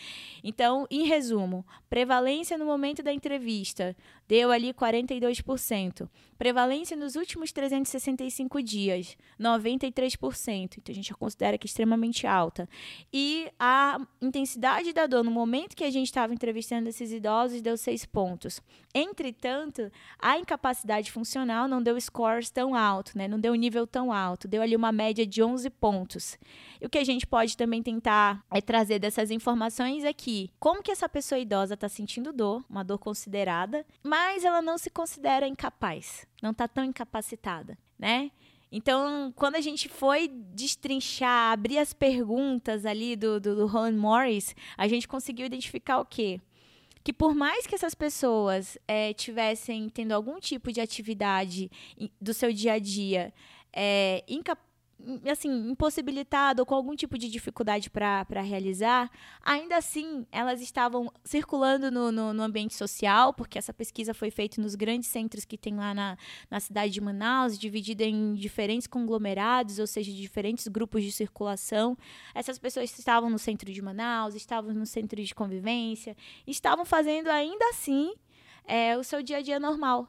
Então, 0.42 0.87
em 0.90 1.06
resumo, 1.06 1.64
prevalência 1.90 2.56
no 2.56 2.64
momento 2.64 3.02
da 3.02 3.12
entrevista 3.12 3.97
deu 4.26 4.50
ali 4.50 4.73
42%. 4.73 6.09
Prevalência 6.38 6.97
nos 6.97 7.16
últimos 7.16 7.52
365 7.52 8.62
dias, 8.62 9.16
93%. 9.38 10.78
Então, 10.78 10.92
a 10.92 10.94
gente 10.94 11.09
já 11.09 11.14
considera 11.14 11.59
que 11.59 11.66
é 11.66 11.68
extremamente 11.68 12.26
alta. 12.26 12.68
E 13.12 13.49
a 13.59 14.00
intensidade 14.21 14.92
da 14.92 15.06
dor 15.06 15.23
no 15.23 15.30
momento 15.30 15.76
que 15.76 15.85
a 15.85 15.90
gente 15.90 16.06
estava 16.06 16.32
entrevistando 16.32 16.88
esses 16.88 17.12
idosos 17.12 17.61
deu 17.61 17.76
6 17.76 18.06
pontos. 18.06 18.61
Entretanto, 18.94 19.90
a 20.18 20.38
incapacidade 20.38 21.12
funcional 21.12 21.68
não 21.68 21.82
deu 21.82 22.00
scores 22.00 22.50
tão 22.50 22.75
alto, 22.75 23.16
né? 23.16 23.28
não 23.28 23.38
deu 23.38 23.54
nível 23.54 23.87
tão 23.87 24.12
alto. 24.12 24.49
Deu 24.49 24.62
ali 24.62 24.75
uma 24.75 24.92
média 24.92 25.26
de 25.26 25.41
11 25.42 25.68
pontos. 25.70 26.38
E 26.80 26.87
o 26.87 26.88
que 26.90 26.99
a 26.99 27.04
gente 27.04 27.26
pode 27.26 27.56
também 27.56 27.82
tentar 27.82 28.44
é 28.50 28.61
trazer 28.61 28.99
dessas 28.99 29.30
informações 29.30 30.04
aqui. 30.04 30.50
É 30.50 30.54
como 30.58 30.82
que 30.82 30.90
essa 30.90 31.08
pessoa 31.08 31.38
idosa 31.38 31.75
está 31.75 31.88
sentindo 31.88 32.32
dor, 32.32 32.64
uma 32.68 32.82
dor 32.82 32.99
considerada, 32.99 33.84
mas 34.02 34.44
ela 34.44 34.62
não 34.62 34.78
se 34.78 34.90
considera 34.90 35.46
incapaz, 35.46 36.26
não 36.42 36.50
está 36.50 36.66
tão 36.66 36.84
incapacitada, 36.84 37.76
né? 37.99 38.30
Então, 38.75 39.30
quando 39.37 39.56
a 39.56 39.61
gente 39.61 39.87
foi 39.87 40.28
destrinchar, 40.28 41.52
abrir 41.52 41.76
as 41.76 41.92
perguntas 41.92 42.87
ali 42.87 43.14
do, 43.14 43.38
do, 43.38 43.54
do 43.54 43.66
Ron 43.66 43.92
Morris, 43.92 44.56
a 44.78 44.88
gente 44.88 45.06
conseguiu 45.06 45.44
identificar 45.44 45.99
o 45.99 46.06
quê? 46.06 46.40
Que 47.04 47.12
por 47.12 47.34
mais 47.34 47.66
que 47.66 47.75
essas 47.75 47.94
pessoas 47.94 48.78
é, 48.88 49.12
tivessem 49.12 49.90
tendo 49.90 50.12
algum 50.12 50.40
tipo 50.40 50.72
de 50.72 50.80
atividade 50.80 51.70
do 52.18 52.32
seu 52.32 52.50
dia 52.50 52.75
a 52.75 52.78
dia 52.78 53.34
é, 53.75 54.25
incapaz 54.26 54.71
assim, 55.30 55.71
impossibilitada 55.71 56.62
ou 56.62 56.66
com 56.66 56.75
algum 56.75 56.94
tipo 56.94 57.18
de 57.18 57.28
dificuldade 57.28 57.90
para 57.90 58.40
realizar, 58.40 59.11
ainda 59.42 59.76
assim 59.76 60.26
elas 60.30 60.61
estavam 60.61 61.12
circulando 61.25 61.90
no, 61.90 62.12
no, 62.12 62.32
no, 62.32 62.42
ambiente 62.42 62.75
social, 62.75 63.32
porque 63.32 63.59
essa 63.59 63.73
pesquisa 63.73 64.14
foi 64.14 64.30
feita 64.30 64.61
nos 64.61 64.75
grandes 64.75 65.09
centros 65.09 65.44
que 65.44 65.59
tem 65.59 65.75
lá 65.75 65.92
na, 65.94 66.16
na 66.50 66.61
cidade 66.61 66.92
de 66.92 67.00
Manaus, 67.00 67.59
dividida 67.59 68.04
em 68.04 68.35
diferentes 68.35 68.87
conglomerados, 68.87 69.78
ou 69.78 69.87
seja, 69.87 70.12
diferentes 70.12 70.68
grupos 70.68 71.02
de 71.02 71.12
circulação. 71.12 71.97
Essas 72.35 72.59
pessoas 72.59 72.97
estavam 72.99 73.28
no 73.30 73.38
centro 73.38 73.73
de 73.73 73.82
Manaus, 73.82 74.35
estavam 74.35 74.73
no 74.73 74.87
centro 74.87 75.23
de 75.23 75.35
convivência, 75.35 76.16
estavam 76.47 76.85
fazendo 76.85 77.28
ainda 77.28 77.64
assim 77.71 78.14
é, 78.66 78.97
o 78.97 79.04
seu 79.04 79.23
dia 79.23 79.38
a 79.38 79.42
dia 79.42 79.59
normal. 79.59 80.09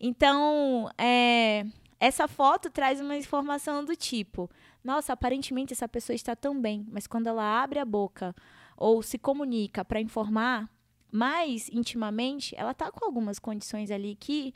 Então, 0.00 0.88
é, 0.96 1.66
essa 2.00 2.28
foto 2.28 2.70
traz 2.70 3.00
uma 3.00 3.16
informação 3.16 3.84
do 3.84 3.96
tipo: 3.96 4.50
nossa, 4.82 5.12
aparentemente 5.12 5.72
essa 5.72 5.88
pessoa 5.88 6.14
está 6.14 6.36
tão 6.36 6.60
bem, 6.60 6.86
mas 6.90 7.06
quando 7.06 7.26
ela 7.26 7.62
abre 7.62 7.78
a 7.78 7.84
boca 7.84 8.34
ou 8.76 9.02
se 9.02 9.18
comunica 9.18 9.84
para 9.84 10.00
informar 10.00 10.70
mais 11.10 11.68
intimamente, 11.70 12.54
ela 12.56 12.72
está 12.72 12.90
com 12.90 13.04
algumas 13.04 13.38
condições 13.38 13.90
ali 13.90 14.14
que 14.14 14.54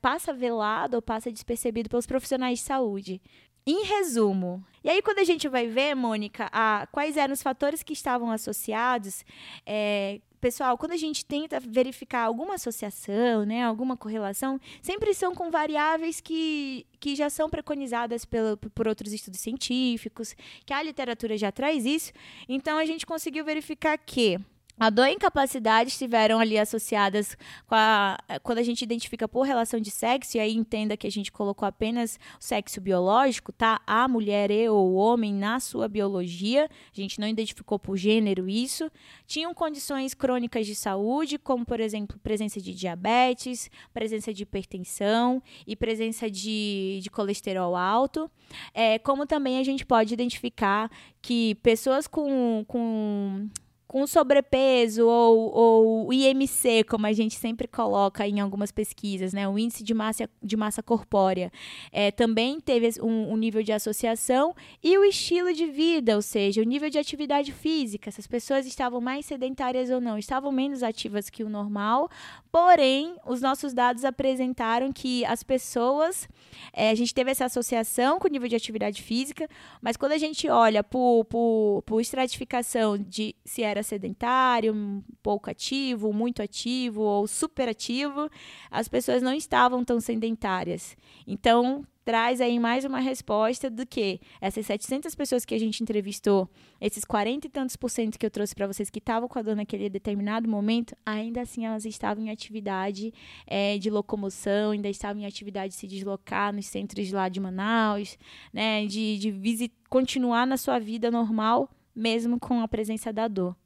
passa 0.00 0.32
velado 0.32 0.96
ou 0.96 1.02
passa 1.02 1.30
despercebido 1.30 1.88
pelos 1.88 2.06
profissionais 2.06 2.60
de 2.60 2.64
saúde. 2.64 3.20
Em 3.68 3.84
resumo, 3.84 4.64
e 4.84 4.88
aí 4.88 5.02
quando 5.02 5.18
a 5.18 5.24
gente 5.24 5.48
vai 5.48 5.66
ver, 5.66 5.94
Mônica, 5.96 6.48
a, 6.52 6.86
quais 6.92 7.16
eram 7.16 7.34
os 7.34 7.42
fatores 7.42 7.82
que 7.82 7.92
estavam 7.92 8.30
associados, 8.30 9.24
é, 9.66 10.20
pessoal, 10.46 10.78
quando 10.78 10.92
a 10.92 10.96
gente 10.96 11.24
tenta 11.24 11.58
verificar 11.58 12.22
alguma 12.22 12.54
associação, 12.54 13.44
né, 13.44 13.64
alguma 13.64 13.96
correlação, 13.96 14.60
sempre 14.80 15.12
são 15.12 15.34
com 15.34 15.50
variáveis 15.50 16.20
que, 16.20 16.86
que 17.00 17.16
já 17.16 17.28
são 17.28 17.50
preconizadas 17.50 18.24
pelo, 18.24 18.56
por 18.56 18.86
outros 18.86 19.12
estudos 19.12 19.40
científicos, 19.40 20.36
que 20.64 20.72
a 20.72 20.80
literatura 20.80 21.36
já 21.36 21.50
traz 21.50 21.84
isso. 21.84 22.12
Então, 22.48 22.78
a 22.78 22.84
gente 22.84 23.04
conseguiu 23.04 23.44
verificar 23.44 23.98
que 23.98 24.38
a 24.78 24.90
dor 24.90 25.06
e 25.06 25.12
incapacidade 25.12 25.88
estiveram 25.88 26.38
ali 26.38 26.58
associadas 26.58 27.36
com 27.66 27.74
a. 27.74 28.18
Quando 28.42 28.58
a 28.58 28.62
gente 28.62 28.82
identifica 28.82 29.26
por 29.26 29.42
relação 29.42 29.80
de 29.80 29.90
sexo, 29.90 30.36
e 30.36 30.40
aí 30.40 30.54
entenda 30.54 30.98
que 30.98 31.06
a 31.06 31.10
gente 31.10 31.32
colocou 31.32 31.66
apenas 31.66 32.18
o 32.38 32.44
sexo 32.44 32.78
biológico, 32.78 33.52
tá? 33.52 33.80
A 33.86 34.06
mulher 34.06 34.50
e 34.50 34.68
ou 34.68 34.92
o 34.92 34.94
homem 34.94 35.32
na 35.32 35.60
sua 35.60 35.88
biologia, 35.88 36.68
a 36.92 37.00
gente 37.00 37.18
não 37.18 37.26
identificou 37.26 37.78
por 37.78 37.96
gênero 37.96 38.48
isso. 38.50 38.90
Tinham 39.26 39.54
condições 39.54 40.12
crônicas 40.12 40.66
de 40.66 40.74
saúde, 40.74 41.38
como, 41.38 41.64
por 41.64 41.80
exemplo, 41.80 42.18
presença 42.18 42.60
de 42.60 42.74
diabetes, 42.74 43.70
presença 43.94 44.32
de 44.32 44.42
hipertensão 44.42 45.42
e 45.66 45.74
presença 45.74 46.30
de, 46.30 47.00
de 47.02 47.08
colesterol 47.08 47.74
alto. 47.74 48.30
É, 48.74 48.98
como 48.98 49.26
também 49.26 49.58
a 49.58 49.62
gente 49.64 49.86
pode 49.86 50.12
identificar 50.12 50.90
que 51.22 51.54
pessoas 51.56 52.06
com. 52.06 52.62
com 52.68 53.48
com 53.86 54.06
sobrepeso 54.06 55.06
ou, 55.06 55.54
ou 55.54 56.12
IMC, 56.12 56.84
como 56.84 57.06
a 57.06 57.12
gente 57.12 57.36
sempre 57.36 57.68
coloca 57.68 58.26
em 58.26 58.40
algumas 58.40 58.72
pesquisas, 58.72 59.32
né? 59.32 59.48
o 59.48 59.58
índice 59.58 59.84
de 59.84 59.94
massa, 59.94 60.28
de 60.42 60.56
massa 60.56 60.82
corpórea, 60.82 61.52
é, 61.92 62.10
também 62.10 62.60
teve 62.60 62.88
um, 63.00 63.32
um, 63.32 63.36
nível 63.36 63.62
de 63.62 63.72
associação, 63.72 64.54
e 64.82 64.98
o 64.98 65.04
estilo 65.04 65.52
de 65.52 65.66
vida, 65.66 66.16
ou 66.16 66.22
seja, 66.22 66.60
o 66.60 66.64
nível 66.64 66.90
de 66.90 66.98
atividade 66.98 67.52
física, 67.52 68.10
se 68.10 68.20
as 68.20 68.26
pessoas 68.26 68.66
estavam 68.66 69.00
mais 69.00 69.24
sedentárias 69.24 69.88
ou 69.88 70.00
não, 70.00 70.18
estavam 70.18 70.50
menos 70.50 70.82
ativas 70.82 71.30
que 71.30 71.44
o 71.44 71.48
normal, 71.48 72.10
porém, 72.50 73.14
os 73.24 73.40
nossos 73.40 73.72
dados 73.72 74.04
apresentaram 74.04 74.92
que 74.92 75.24
as 75.24 75.44
pessoas, 75.44 76.28
é, 76.72 76.90
a 76.90 76.94
gente 76.94 77.14
teve 77.14 77.30
essa 77.30 77.44
associação 77.44 78.18
com 78.18 78.26
o 78.26 78.30
nível 78.30 78.48
de 78.48 78.56
atividade 78.56 79.00
física, 79.00 79.48
mas 79.80 79.96
quando 79.96 80.12
a 80.12 80.18
gente 80.18 80.48
olha 80.48 80.82
por, 80.82 81.24
por, 81.26 81.82
por 81.86 82.00
estratificação 82.00 82.98
de 82.98 83.34
se 83.44 83.62
era 83.62 83.75
era 83.76 83.82
sedentário, 83.82 85.04
pouco 85.22 85.50
ativo, 85.50 86.12
muito 86.12 86.42
ativo 86.42 87.02
ou 87.02 87.26
super 87.26 87.68
ativo, 87.68 88.30
as 88.70 88.88
pessoas 88.88 89.22
não 89.22 89.34
estavam 89.34 89.84
tão 89.84 90.00
sedentárias. 90.00 90.96
Então, 91.26 91.84
traz 92.06 92.40
aí 92.40 92.60
mais 92.60 92.84
uma 92.84 93.00
resposta 93.00 93.68
do 93.68 93.84
que 93.84 94.20
essas 94.40 94.64
700 94.66 95.12
pessoas 95.16 95.44
que 95.44 95.52
a 95.52 95.58
gente 95.58 95.82
entrevistou, 95.82 96.48
esses 96.80 97.04
40 97.04 97.48
e 97.48 97.50
tantos 97.50 97.74
por 97.74 97.90
cento 97.90 98.16
que 98.16 98.24
eu 98.24 98.30
trouxe 98.30 98.54
para 98.54 98.68
vocês 98.68 98.88
que 98.88 99.00
estavam 99.00 99.28
com 99.28 99.36
a 99.40 99.42
dor 99.42 99.56
naquele 99.56 99.90
determinado 99.90 100.48
momento, 100.48 100.96
ainda 101.04 101.40
assim 101.40 101.66
elas 101.66 101.84
estavam 101.84 102.22
em 102.22 102.30
atividade 102.30 103.12
é, 103.44 103.76
de 103.76 103.90
locomoção, 103.90 104.70
ainda 104.70 104.88
estavam 104.88 105.20
em 105.20 105.26
atividade 105.26 105.74
de 105.74 105.80
se 105.80 105.88
deslocar 105.88 106.54
nos 106.54 106.66
centros 106.66 107.10
lá 107.10 107.28
de 107.28 107.40
Manaus, 107.40 108.16
né, 108.52 108.86
de, 108.86 109.18
de 109.18 109.32
visit, 109.32 109.74
continuar 109.90 110.46
na 110.46 110.56
sua 110.56 110.78
vida 110.78 111.10
normal, 111.10 111.68
mesmo 111.92 112.38
com 112.38 112.60
a 112.60 112.68
presença 112.68 113.12
da 113.12 113.26
dor. 113.26 113.56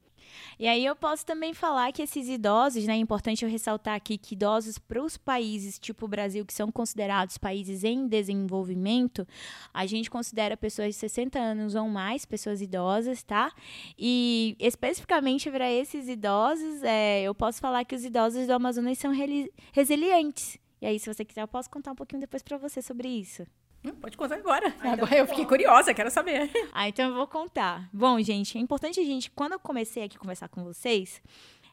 E 0.58 0.68
aí 0.68 0.84
eu 0.84 0.94
posso 0.94 1.25
também 1.25 1.54
falar 1.54 1.92
que 1.92 2.02
esses 2.02 2.28
idosos, 2.28 2.84
né, 2.84 2.94
é 2.94 2.96
importante 2.96 3.44
eu 3.44 3.50
ressaltar 3.50 3.94
aqui 3.94 4.18
que 4.18 4.34
idosos 4.34 4.78
para 4.78 5.02
os 5.02 5.16
países 5.16 5.78
tipo 5.78 6.04
o 6.04 6.08
Brasil, 6.08 6.44
que 6.44 6.52
são 6.52 6.70
considerados 6.70 7.38
países 7.38 7.84
em 7.84 8.06
desenvolvimento, 8.06 9.26
a 9.72 9.87
gente 9.87 10.10
considera 10.10 10.56
pessoas 10.56 10.88
de 10.88 10.94
60 10.94 11.38
anos 11.38 11.75
ou 11.75 11.88
mais, 11.88 12.25
pessoas 12.25 12.60
idosas, 12.60 13.22
tá? 13.22 13.52
E 13.99 14.56
especificamente 14.58 15.50
para 15.50 15.70
esses 15.70 16.08
idosos, 16.08 16.82
é, 16.82 17.22
eu 17.22 17.34
posso 17.34 17.60
falar 17.60 17.84
que 17.84 17.94
os 17.94 18.04
idosos 18.04 18.46
do 18.46 18.52
Amazonas 18.52 18.99
são 18.99 19.12
resilientes. 19.72 20.58
E 20.80 20.87
aí, 20.87 20.99
se 20.99 21.12
você 21.12 21.25
quiser, 21.25 21.42
eu 21.42 21.49
posso 21.49 21.68
contar 21.68 21.92
um 21.92 21.94
pouquinho 21.94 22.20
depois 22.20 22.42
para 22.42 22.56
você 22.56 22.80
sobre 22.80 23.08
isso. 23.08 23.46
Pode 24.00 24.16
contar 24.16 24.37
agora. 24.37 24.68
Ah, 24.80 24.88
então 24.92 24.92
agora 24.92 25.16
eu 25.16 25.26
fiquei 25.26 25.46
curiosa, 25.46 25.94
quero 25.94 26.10
saber. 26.10 26.50
Ah, 26.72 26.88
então 26.88 27.08
eu 27.08 27.14
vou 27.14 27.26
contar. 27.26 27.88
Bom, 27.92 28.20
gente, 28.20 28.56
é 28.56 28.60
importante 28.60 29.00
a 29.00 29.04
gente, 29.04 29.30
quando 29.30 29.52
eu 29.52 29.58
comecei 29.58 30.04
aqui 30.04 30.16
a 30.16 30.20
conversar 30.20 30.49
com 30.49 30.62
vocês, 30.62 31.20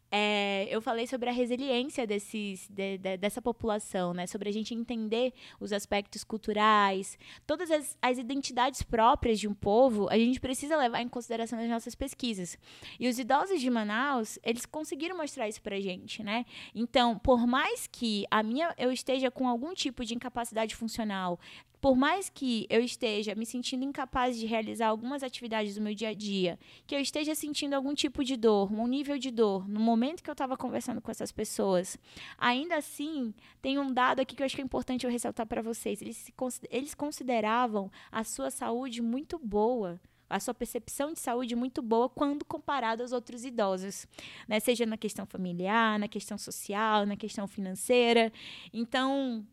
é, 0.09 0.67
eu 0.69 0.81
falei 0.81 1.05
sobre 1.05 1.29
a 1.29 1.33
resiliência 1.33 2.07
desses, 2.07 2.67
de, 2.69 2.97
de, 2.97 3.17
dessa 3.17 3.41
população, 3.41 4.13
né? 4.13 4.25
Sobre 4.25 4.47
a 4.47 4.53
gente 4.53 4.73
entender 4.73 5.33
os 5.59 5.73
aspectos 5.73 6.23
culturais, 6.23 7.17
todas 7.45 7.69
as, 7.69 7.97
as, 8.01 8.17
identidades 8.17 8.81
próprias 8.83 9.39
de 9.39 9.47
um 9.47 9.53
povo, 9.53 10.07
a 10.09 10.17
gente 10.17 10.39
precisa 10.39 10.77
levar 10.77 11.01
em 11.01 11.09
consideração 11.09 11.59
nas 11.59 11.69
nossas 11.69 11.93
pesquisas. 11.93 12.57
E 12.99 13.07
os 13.09 13.19
idosos 13.19 13.59
de 13.59 13.69
Manaus, 13.69 14.39
eles 14.43 14.65
conseguiram 14.65 15.17
mostrar 15.17 15.49
isso 15.49 15.61
pra 15.61 15.79
gente, 15.79 16.23
né? 16.23 16.45
Então, 16.73 17.19
por 17.19 17.45
mais 17.45 17.85
que 17.87 18.25
a 18.31 18.41
minha 18.41 18.73
eu 18.77 18.91
esteja 18.91 19.29
com 19.29 19.47
algum 19.47 19.73
tipo 19.73 20.05
de 20.05 20.15
incapacidade 20.15 20.73
funcional, 20.73 21.37
por 21.79 21.95
mais 21.95 22.29
que 22.29 22.65
eu 22.69 22.81
esteja 22.81 23.35
me 23.35 23.45
sentindo 23.45 23.83
incapaz 23.83 24.37
de 24.37 24.45
realizar 24.45 24.87
algumas 24.87 25.23
atividades 25.23 25.75
do 25.75 25.81
meu 25.81 25.93
dia 25.93 26.09
a 26.09 26.13
dia, 26.13 26.59
que 26.85 26.95
eu 26.95 26.99
esteja 26.99 27.35
sentindo 27.35 27.73
algum 27.73 27.93
tipo 27.93 28.23
de 28.23 28.35
dor, 28.35 28.71
um 28.71 28.87
nível 28.87 29.17
de 29.17 29.31
dor, 29.31 29.67
no 29.67 29.79
momento 29.79 30.23
que 30.23 30.29
eu 30.29 30.33
estava 30.33 30.57
conversando 30.57 31.01
com 31.01 31.11
essas 31.11 31.31
pessoas, 31.31 31.97
ainda 32.37 32.75
assim, 32.75 33.33
tem 33.61 33.77
um 33.77 33.91
dado 33.91 34.19
aqui 34.19 34.35
que 34.35 34.41
eu 34.41 34.45
acho 34.45 34.55
que 34.55 34.61
é 34.61 34.65
importante 34.65 35.05
eu 35.05 35.11
ressaltar 35.11 35.45
para 35.45 35.61
vocês. 35.61 36.01
Eles, 36.01 36.31
eles 36.69 36.93
consideravam 36.93 37.91
a 38.11 38.23
sua 38.23 38.49
saúde 38.49 39.01
muito 39.01 39.37
boa 39.37 39.99
a 40.29 40.39
sua 40.39 40.53
percepção 40.53 41.13
de 41.13 41.19
saúde 41.19 41.55
muito 41.55 41.81
boa 41.81 42.09
quando 42.09 42.43
comparado 42.43 43.01
aos 43.01 43.11
outros 43.11 43.45
idosos, 43.45 44.05
né? 44.47 44.59
Seja 44.59 44.85
na 44.85 44.97
questão 44.97 45.25
familiar, 45.25 45.97
na 45.97 46.07
questão 46.07 46.37
social, 46.37 47.05
na 47.05 47.15
questão 47.15 47.47
financeira. 47.47 48.31
Então, 48.73 49.45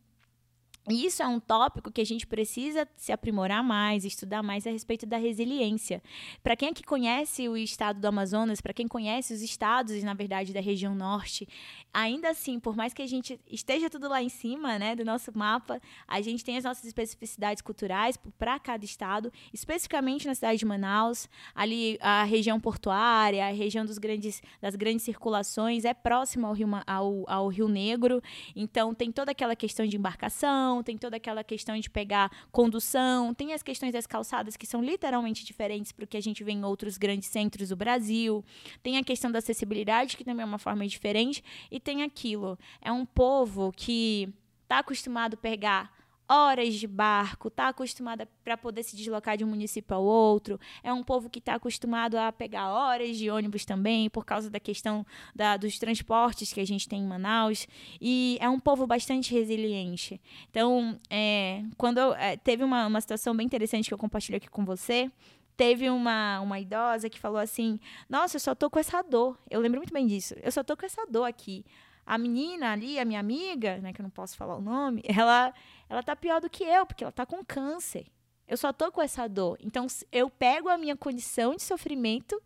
isso 0.89 1.23
é 1.23 1.27
um 1.27 1.41
tópico 1.41 1.91
que 1.91 2.01
a 2.01 2.05
gente 2.05 2.27
precisa 2.27 2.87
se 2.97 3.11
aprimorar 3.11 3.65
mais, 3.65 4.05
estudar 4.05 4.43
mais 4.43 4.67
a 4.67 4.71
respeito 4.71 5.07
da 5.07 5.17
resiliência. 5.17 6.03
Para 6.43 6.55
quem 6.55 6.69
aqui 6.69 6.83
conhece 6.83 7.49
o 7.49 7.57
estado 7.57 8.01
do 8.01 8.07
Amazonas, 8.07 8.61
para 8.61 8.75
quem 8.75 8.87
conhece 8.87 9.33
os 9.33 9.41
estados, 9.41 10.03
na 10.03 10.13
verdade, 10.13 10.53
da 10.53 10.61
região 10.61 10.95
norte, 10.95 11.49
ainda 11.93 12.29
assim, 12.29 12.61
por 12.61 12.77
mais 12.77 12.93
que 12.93 13.01
a 13.01 13.07
gente 13.07 13.41
esteja 13.51 13.89
tudo 13.89 14.09
lá 14.09 14.23
em 14.23 14.29
cima, 14.29 14.79
né, 14.79 14.95
do 14.95 15.05
nosso 15.07 15.31
mapa, 15.37 15.81
a 16.07 16.21
gente 16.21 16.45
tem 16.45 16.59
as 16.59 16.65
nossas 16.65 16.85
especificidades 16.85 17.63
culturais 17.63 18.19
para 18.39 18.59
cada 18.59 18.85
estado, 18.85 19.33
especificamente 19.55 20.27
na 20.27 20.35
cidade 20.35 20.59
de 20.59 20.67
Manaus, 20.67 21.31
ali 21.55 21.97
a 22.01 22.25
região 22.25 22.61
portuária, 22.61 23.47
a 23.47 23.53
região 23.53 23.87
dos 23.87 23.97
grandes, 23.97 24.43
das 24.61 24.77
grandes 24.77 25.05
circulações, 25.05 25.87
é 25.87 25.95
próxima 25.95 26.49
ao 26.49 26.55
Rio, 26.55 26.69
ao, 26.87 27.25
ao 27.27 27.49
Rio 27.49 27.69
Negro, 27.69 28.23
então 28.55 28.95
tem 28.95 29.11
toda 29.11 29.31
aquela 29.31 29.57
questão 29.57 29.87
de 29.87 29.97
embarcação, 29.97 30.74
tem 30.83 30.97
toda 30.97 31.17
aquela 31.17 31.45
questão 31.45 31.79
de 31.79 31.89
pegar 31.89 32.31
condução, 32.51 33.35
tem 33.35 33.53
as 33.53 33.63
questões 33.63 33.93
das 33.93 34.07
calçadas 34.07 34.57
que 34.57 34.67
são 34.67 34.83
literalmente 34.83 35.45
diferentes 35.45 35.93
para 35.93 36.05
o 36.05 36.07
que 36.07 36.17
a 36.17 36.21
gente 36.21 36.43
vê 36.43 36.53
em 36.53 36.65
outros 36.65 36.97
grandes 36.97 37.29
centros 37.29 37.69
do 37.69 37.77
Brasil, 37.77 38.45
tem 38.83 38.99
a 38.99 39.05
questão 39.05 39.31
da 39.31 39.39
acessibilidade, 39.39 40.17
que 40.17 40.25
também 40.25 40.43
é 40.43 40.47
uma 40.47 40.59
forma 40.59 40.87
diferente, 40.87 41.43
e 41.71 41.79
tem 41.79 42.03
aquilo. 42.03 42.59
É 42.81 42.91
um 42.91 43.05
povo 43.05 43.73
que 43.77 44.29
está 44.63 44.79
acostumado 44.79 45.35
a 45.35 45.37
pegar 45.37 45.93
horas 46.29 46.75
de 46.75 46.87
barco, 46.87 47.49
está 47.49 47.69
acostumada 47.69 48.29
para 48.43 48.57
poder 48.57 48.83
se 48.83 48.97
deslocar 48.97 49.37
de 49.37 49.45
um 49.45 49.49
município 49.49 49.95
ao 49.95 50.03
outro. 50.03 50.59
É 50.83 50.93
um 50.93 51.03
povo 51.03 51.29
que 51.29 51.39
está 51.39 51.55
acostumado 51.55 52.17
a 52.17 52.33
pegar 52.33 52.73
horas 52.73 53.17
de 53.17 53.31
ônibus 53.31 53.65
também, 53.65 54.09
por 54.09 54.25
causa 54.25 54.51
da 54.51 54.59
questão 54.59 55.05
da, 55.35 55.57
dos 55.57 55.79
transportes 55.79 56.53
que 56.53 56.61
a 56.61 56.67
gente 56.67 56.89
tem 56.89 57.03
em 57.03 57.07
Manaus. 57.07 57.67
E 58.01 58.39
é 58.41 58.49
um 58.49 58.59
povo 58.59 58.87
bastante 58.87 59.33
resiliente. 59.33 60.21
Então, 60.51 60.99
é, 61.11 61.63
quando 61.77 61.99
é, 62.15 62.37
teve 62.37 62.65
uma, 62.65 62.87
uma 62.87 63.01
situação 63.01 63.37
bem 63.37 63.47
interessante 63.47 63.89
que 63.89 63.95
eu 63.95 63.99
compartilho 63.99 64.37
aqui 64.37 64.49
com 64.49 64.65
você, 64.65 65.11
teve 65.57 65.89
uma, 65.91 66.41
uma 66.41 66.59
idosa 66.59 67.09
que 67.09 67.19
falou 67.19 67.39
assim: 67.39 67.79
Nossa, 68.09 68.37
eu 68.37 68.41
só 68.41 68.55
tô 68.55 68.71
com 68.71 68.79
essa 68.79 69.03
dor. 69.03 69.39
Eu 69.51 69.61
lembro 69.61 69.79
muito 69.79 69.93
bem 69.93 70.07
disso. 70.07 70.35
Eu 70.43 70.51
só 70.51 70.63
tô 70.63 70.77
com 70.77 70.87
essa 70.87 71.07
dor 71.07 71.25
aqui. 71.25 71.65
A 72.07 72.19
menina 72.19 72.73
ali, 72.73 72.99
a 72.99 73.05
minha 73.05 73.21
amiga, 73.21 73.79
né, 73.79 73.93
que 73.93 74.01
eu 74.01 74.05
não 74.05 74.11
posso 74.11 74.37
falar 74.37 74.57
o 74.57 74.61
nome, 74.61 75.03
ela 75.09 75.53
ela 75.89 76.03
tá 76.03 76.17
pior 76.17 76.41
do 76.41 76.51
que 76.51 76.65
eu, 76.65 76.87
porque 76.87 77.05
ela 77.05 77.13
tá 77.13 77.27
com 77.27 77.45
câncer. 77.45 78.07
Eu 78.47 78.57
só 78.57 78.73
tô 78.73 78.91
com 78.91 79.01
essa 79.01 79.29
dor. 79.29 79.59
Então, 79.61 79.87
eu 80.13 80.29
pego 80.29 80.69
a 80.69 80.77
minha 80.77 80.97
condição 80.97 81.55
de 81.55 81.63
sofrimento, 81.63 82.41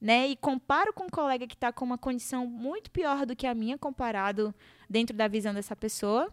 né, 0.00 0.28
e 0.28 0.36
comparo 0.36 0.92
com 0.92 1.04
um 1.04 1.08
colega 1.08 1.46
que 1.46 1.54
está 1.54 1.72
com 1.72 1.84
uma 1.84 1.98
condição 1.98 2.46
muito 2.46 2.90
pior 2.90 3.26
do 3.26 3.34
que 3.34 3.46
a 3.46 3.54
minha, 3.54 3.76
comparado 3.76 4.54
dentro 4.88 5.16
da 5.16 5.26
visão 5.26 5.52
dessa 5.52 5.74
pessoa. 5.74 6.32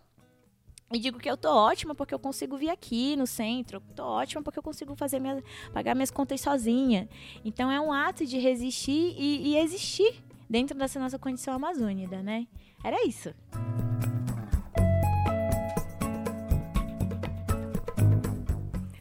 E 0.93 0.99
digo 0.99 1.17
que 1.17 1.29
eu 1.29 1.35
tô 1.35 1.49
ótima 1.49 1.95
porque 1.95 2.13
eu 2.13 2.19
consigo 2.19 2.55
vir 2.57 2.69
aqui 2.69 3.15
no 3.15 3.25
centro. 3.25 3.81
Tô 3.95 4.03
ótima 4.03 4.43
porque 4.43 4.59
eu 4.59 4.63
consigo 4.63 4.95
fazer 4.95 5.19
minha, 5.19 5.43
pagar 5.73 5.95
minhas 5.95 6.11
contas 6.11 6.39
sozinha. 6.41 7.09
Então 7.43 7.71
é 7.71 7.81
um 7.81 7.91
ato 7.91 8.23
de 8.23 8.37
resistir 8.37 9.15
e, 9.17 9.47
e 9.47 9.57
existir 9.57 10.23
dentro 10.49 10.77
dessa 10.77 10.99
nossa 10.99 11.19
condição 11.19 11.53
amazônica, 11.53 12.21
né? 12.21 12.47
Era 12.83 13.05
isso. 13.05 13.33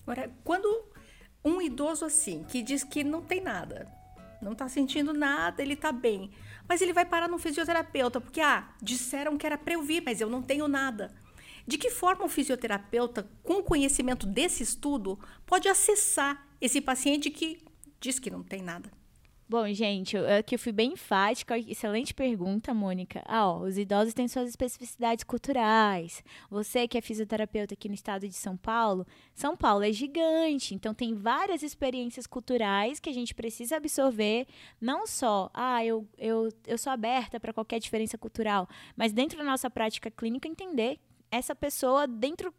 Agora, 0.02 0.30
quando 0.44 0.84
um 1.44 1.60
idoso 1.60 2.04
assim, 2.04 2.44
que 2.44 2.62
diz 2.62 2.84
que 2.84 3.02
não 3.02 3.22
tem 3.22 3.40
nada, 3.40 3.90
não 4.40 4.52
está 4.52 4.68
sentindo 4.68 5.12
nada, 5.12 5.62
ele 5.62 5.74
está 5.74 5.90
bem, 5.90 6.30
mas 6.68 6.80
ele 6.80 6.92
vai 6.92 7.04
parar 7.04 7.28
no 7.28 7.38
fisioterapeuta, 7.38 8.20
porque, 8.20 8.40
ah, 8.40 8.68
disseram 8.82 9.36
que 9.36 9.46
era 9.46 9.58
para 9.58 9.74
eu 9.74 9.82
vir, 9.82 10.02
mas 10.04 10.20
eu 10.20 10.28
não 10.28 10.42
tenho 10.42 10.68
nada. 10.68 11.14
De 11.66 11.78
que 11.78 11.90
forma 11.90 12.24
o 12.24 12.28
fisioterapeuta, 12.28 13.28
com 13.42 13.62
conhecimento 13.62 14.26
desse 14.26 14.62
estudo, 14.62 15.18
pode 15.46 15.68
acessar 15.68 16.46
esse 16.60 16.80
paciente 16.80 17.30
que 17.30 17.62
diz 17.98 18.18
que 18.18 18.30
não 18.30 18.42
tem 18.42 18.62
nada? 18.62 18.90
Bom, 19.46 19.70
gente, 19.74 20.16
aqui 20.16 20.54
eu 20.54 20.58
fui 20.58 20.72
bem 20.72 20.94
enfática. 20.94 21.58
Excelente 21.58 22.14
pergunta, 22.14 22.72
Mônica. 22.72 23.22
Ah, 23.26 23.46
ó, 23.46 23.58
os 23.58 23.76
idosos 23.76 24.14
têm 24.14 24.26
suas 24.26 24.48
especificidades 24.48 25.22
culturais. 25.22 26.24
Você 26.50 26.88
que 26.88 26.96
é 26.96 27.00
fisioterapeuta 27.02 27.74
aqui 27.74 27.86
no 27.86 27.94
estado 27.94 28.26
de 28.26 28.34
São 28.34 28.56
Paulo, 28.56 29.06
São 29.34 29.54
Paulo 29.54 29.84
é 29.84 29.92
gigante, 29.92 30.74
então 30.74 30.94
tem 30.94 31.14
várias 31.14 31.62
experiências 31.62 32.26
culturais 32.26 32.98
que 32.98 33.10
a 33.10 33.12
gente 33.12 33.34
precisa 33.34 33.76
absorver. 33.76 34.46
Não 34.80 35.06
só, 35.06 35.50
ah, 35.52 35.84
eu, 35.84 36.08
eu, 36.16 36.48
eu 36.66 36.78
sou 36.78 36.90
aberta 36.90 37.38
para 37.38 37.52
qualquer 37.52 37.78
diferença 37.78 38.16
cultural, 38.16 38.66
mas 38.96 39.12
dentro 39.12 39.36
da 39.36 39.44
nossa 39.44 39.68
prática 39.68 40.10
clínica 40.10 40.48
entender 40.48 40.98
essa 41.30 41.54
pessoa 41.54 42.06
dentro 42.06 42.54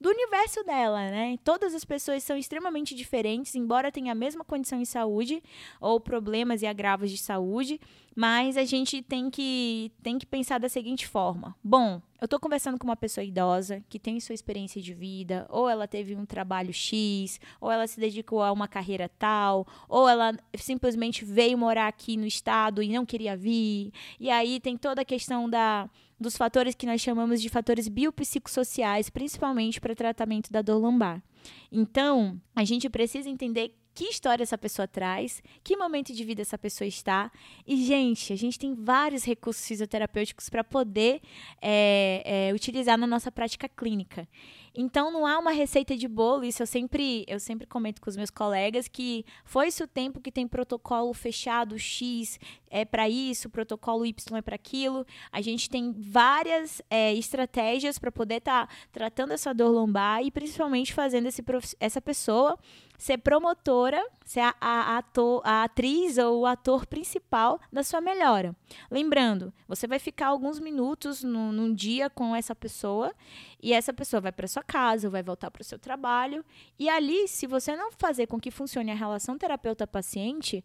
do 0.00 0.10
universo 0.10 0.62
dela, 0.64 1.10
né? 1.10 1.38
Todas 1.42 1.74
as 1.74 1.84
pessoas 1.84 2.22
são 2.22 2.36
extremamente 2.36 2.94
diferentes, 2.94 3.54
embora 3.54 3.90
tenham 3.90 4.12
a 4.12 4.14
mesma 4.14 4.44
condição 4.44 4.78
de 4.78 4.86
saúde 4.86 5.42
ou 5.80 5.98
problemas 5.98 6.62
e 6.62 6.66
agravos 6.66 7.10
de 7.10 7.18
saúde, 7.18 7.80
mas 8.14 8.56
a 8.56 8.64
gente 8.64 9.02
tem 9.02 9.30
que, 9.30 9.92
tem 10.02 10.18
que 10.18 10.26
pensar 10.26 10.58
da 10.58 10.68
seguinte 10.68 11.06
forma: 11.06 11.54
bom, 11.62 12.00
eu 12.20 12.24
estou 12.24 12.40
conversando 12.40 12.78
com 12.78 12.86
uma 12.86 12.96
pessoa 12.96 13.24
idosa 13.24 13.82
que 13.88 13.98
tem 13.98 14.18
sua 14.20 14.34
experiência 14.34 14.80
de 14.80 14.94
vida, 14.94 15.46
ou 15.50 15.68
ela 15.68 15.86
teve 15.86 16.14
um 16.14 16.24
trabalho 16.24 16.72
X, 16.72 17.38
ou 17.60 17.70
ela 17.70 17.86
se 17.86 18.00
dedicou 18.00 18.42
a 18.42 18.52
uma 18.52 18.68
carreira 18.68 19.10
tal, 19.18 19.66
ou 19.88 20.08
ela 20.08 20.34
simplesmente 20.56 21.24
veio 21.24 21.58
morar 21.58 21.88
aqui 21.88 22.16
no 22.16 22.26
estado 22.26 22.82
e 22.82 22.88
não 22.88 23.04
queria 23.04 23.36
vir. 23.36 23.92
E 24.18 24.30
aí 24.30 24.60
tem 24.60 24.76
toda 24.76 25.02
a 25.02 25.04
questão 25.04 25.48
da 25.48 25.88
dos 26.18 26.36
fatores 26.36 26.74
que 26.74 26.86
nós 26.86 27.00
chamamos 27.00 27.40
de 27.40 27.48
fatores 27.48 27.88
biopsicossociais, 27.88 29.10
principalmente 29.10 29.80
para 29.80 29.94
tratamento 29.94 30.50
da 30.50 30.62
dor 30.62 30.78
lombar. 30.78 31.22
Então, 31.70 32.40
a 32.54 32.64
gente 32.64 32.88
precisa 32.88 33.28
entender 33.28 33.74
que 33.96 34.04
história 34.04 34.42
essa 34.42 34.58
pessoa 34.58 34.86
traz, 34.86 35.42
que 35.64 35.74
momento 35.74 36.12
de 36.12 36.22
vida 36.22 36.42
essa 36.42 36.58
pessoa 36.58 36.86
está. 36.86 37.32
E, 37.66 37.82
gente, 37.82 38.30
a 38.30 38.36
gente 38.36 38.58
tem 38.58 38.74
vários 38.74 39.24
recursos 39.24 39.66
fisioterapêuticos 39.66 40.50
para 40.50 40.62
poder 40.62 41.22
é, 41.62 42.48
é, 42.50 42.52
utilizar 42.54 42.98
na 42.98 43.06
nossa 43.06 43.32
prática 43.32 43.66
clínica. 43.70 44.28
Então 44.76 45.10
não 45.10 45.26
há 45.26 45.38
uma 45.38 45.52
receita 45.52 45.96
de 45.96 46.06
bolo, 46.06 46.44
isso 46.44 46.62
eu 46.62 46.66
sempre, 46.66 47.24
eu 47.26 47.40
sempre 47.40 47.66
comento 47.66 48.00
com 48.00 48.10
os 48.10 48.16
meus 48.16 48.28
colegas 48.28 48.86
que 48.86 49.24
foi 49.44 49.68
isso 49.68 49.84
o 49.84 49.88
tempo 49.88 50.20
que 50.20 50.30
tem 50.30 50.46
protocolo 50.46 51.14
fechado 51.14 51.78
X 51.78 52.38
é 52.70 52.84
para 52.84 53.08
isso, 53.08 53.48
protocolo 53.48 54.04
Y 54.04 54.36
é 54.36 54.42
para 54.42 54.54
aquilo. 54.54 55.06
A 55.32 55.40
gente 55.40 55.70
tem 55.70 55.92
várias 55.92 56.82
é, 56.90 57.14
estratégias 57.14 57.98
para 57.98 58.12
poder 58.12 58.36
estar 58.36 58.66
tá 58.66 58.74
tratando 58.92 59.32
essa 59.32 59.54
dor 59.54 59.70
lombar 59.70 60.22
e 60.22 60.30
principalmente 60.30 60.92
fazendo 60.92 61.26
esse, 61.26 61.42
essa 61.80 62.00
pessoa 62.00 62.58
ser 62.98 63.18
promotora, 63.18 64.04
ser 64.24 64.40
a, 64.40 64.54
a, 64.60 64.98
ator, 64.98 65.42
a 65.44 65.64
atriz 65.64 66.18
ou 66.18 66.40
o 66.40 66.46
ator 66.46 66.86
principal 66.86 67.60
da 67.72 67.82
sua 67.82 68.00
melhora. 68.00 68.54
Lembrando, 68.90 69.52
você 69.68 69.86
vai 69.86 69.98
ficar 69.98 70.28
alguns 70.28 70.58
minutos 70.58 71.22
no, 71.22 71.52
num 71.52 71.72
dia 71.72 72.08
com 72.08 72.34
essa 72.34 72.54
pessoa 72.54 73.14
e 73.62 73.72
essa 73.72 73.92
pessoa 73.92 74.20
vai 74.20 74.32
para 74.32 74.48
sua 74.48 74.62
casa, 74.62 75.10
vai 75.10 75.22
voltar 75.22 75.50
para 75.50 75.62
o 75.62 75.64
seu 75.64 75.78
trabalho 75.78 76.44
e 76.78 76.88
ali, 76.88 77.28
se 77.28 77.46
você 77.46 77.76
não 77.76 77.92
fazer 77.92 78.26
com 78.26 78.40
que 78.40 78.50
funcione 78.50 78.90
a 78.90 78.94
relação 78.94 79.36
terapeuta-paciente, 79.36 80.64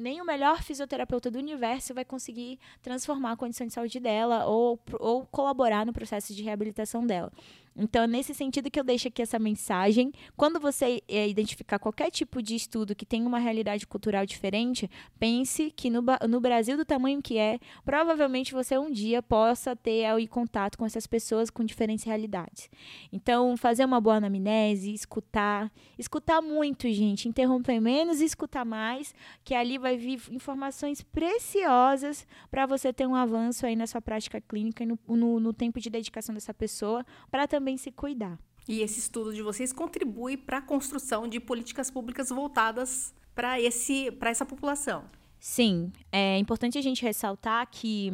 nem 0.00 0.20
o 0.20 0.24
melhor 0.24 0.62
fisioterapeuta 0.62 1.30
do 1.30 1.38
universo 1.38 1.94
vai 1.94 2.04
conseguir 2.04 2.58
transformar 2.82 3.32
a 3.32 3.36
condição 3.36 3.66
de 3.66 3.72
saúde 3.72 4.00
dela 4.00 4.46
ou, 4.46 4.80
ou 4.98 5.26
colaborar 5.26 5.84
no 5.84 5.92
processo 5.92 6.34
de 6.34 6.42
reabilitação 6.42 7.06
dela. 7.06 7.30
Então, 7.76 8.02
é 8.02 8.06
nesse 8.06 8.34
sentido 8.34 8.70
que 8.70 8.78
eu 8.78 8.84
deixo 8.84 9.08
aqui 9.08 9.22
essa 9.22 9.38
mensagem. 9.38 10.12
Quando 10.36 10.58
você 10.58 11.02
é, 11.08 11.28
identificar 11.28 11.78
qualquer 11.78 12.10
tipo 12.10 12.42
de 12.42 12.54
estudo 12.54 12.94
que 12.94 13.06
tem 13.06 13.24
uma 13.24 13.38
realidade 13.38 13.86
cultural 13.86 14.26
diferente, 14.26 14.90
pense 15.18 15.70
que 15.70 15.88
no, 15.88 16.02
no 16.28 16.40
Brasil, 16.40 16.76
do 16.76 16.84
tamanho 16.84 17.22
que 17.22 17.38
é, 17.38 17.58
provavelmente 17.84 18.52
você 18.52 18.76
um 18.76 18.90
dia 18.90 19.22
possa 19.22 19.76
ter 19.76 20.04
aí, 20.04 20.26
contato 20.26 20.76
com 20.76 20.84
essas 20.84 21.06
pessoas 21.06 21.48
com 21.48 21.64
diferentes 21.64 22.04
realidades. 22.04 22.68
Então, 23.12 23.56
fazer 23.56 23.84
uma 23.84 24.00
boa 24.00 24.16
anamnese, 24.16 24.92
escutar, 24.92 25.70
escutar 25.98 26.42
muito, 26.42 26.88
gente, 26.90 27.28
interromper 27.28 27.80
menos 27.80 28.20
e 28.20 28.24
escutar 28.24 28.64
mais, 28.64 29.14
que 29.44 29.54
ali 29.54 29.78
vai 29.78 29.96
vir 29.96 30.20
informações 30.30 31.02
preciosas 31.02 32.26
para 32.50 32.66
você 32.66 32.92
ter 32.92 33.06
um 33.06 33.14
avanço 33.14 33.64
aí 33.64 33.76
na 33.76 33.86
sua 33.86 34.02
prática 34.02 34.40
clínica 34.40 34.82
e 34.82 34.86
no, 34.86 34.98
no, 35.08 35.40
no 35.40 35.52
tempo 35.52 35.80
de 35.80 35.88
dedicação 35.88 36.34
dessa 36.34 36.52
pessoa, 36.52 37.06
para 37.30 37.46
também 37.46 37.59
também 37.60 37.76
se 37.76 37.92
cuidar. 37.92 38.38
E 38.66 38.80
esse 38.80 38.98
estudo 38.98 39.34
de 39.34 39.42
vocês 39.42 39.72
contribui 39.72 40.36
para 40.36 40.58
a 40.58 40.62
construção 40.62 41.28
de 41.28 41.38
políticas 41.38 41.90
públicas 41.90 42.30
voltadas 42.30 43.14
para 43.34 43.60
essa 43.60 44.46
população. 44.46 45.04
Sim, 45.38 45.92
é 46.10 46.38
importante 46.38 46.78
a 46.78 46.82
gente 46.82 47.02
ressaltar 47.02 47.68
que 47.70 48.12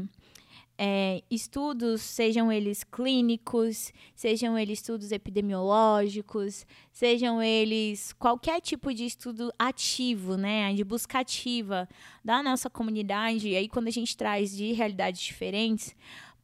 é, 0.78 1.22
estudos, 1.30 2.02
sejam 2.02 2.52
eles 2.52 2.84
clínicos, 2.84 3.92
sejam 4.14 4.58
eles 4.58 4.80
estudos 4.80 5.10
epidemiológicos, 5.10 6.66
sejam 6.92 7.42
eles 7.42 8.12
qualquer 8.12 8.60
tipo 8.60 8.92
de 8.92 9.06
estudo 9.06 9.52
ativo, 9.58 10.36
né, 10.36 10.74
de 10.74 10.84
busca 10.84 11.20
ativa 11.20 11.88
da 12.24 12.42
nossa 12.42 12.68
comunidade, 12.68 13.48
e 13.48 13.56
aí 13.56 13.68
quando 13.68 13.88
a 13.88 13.92
gente 13.92 14.16
traz 14.16 14.54
de 14.54 14.72
realidades 14.72 15.20
diferentes, 15.20 15.94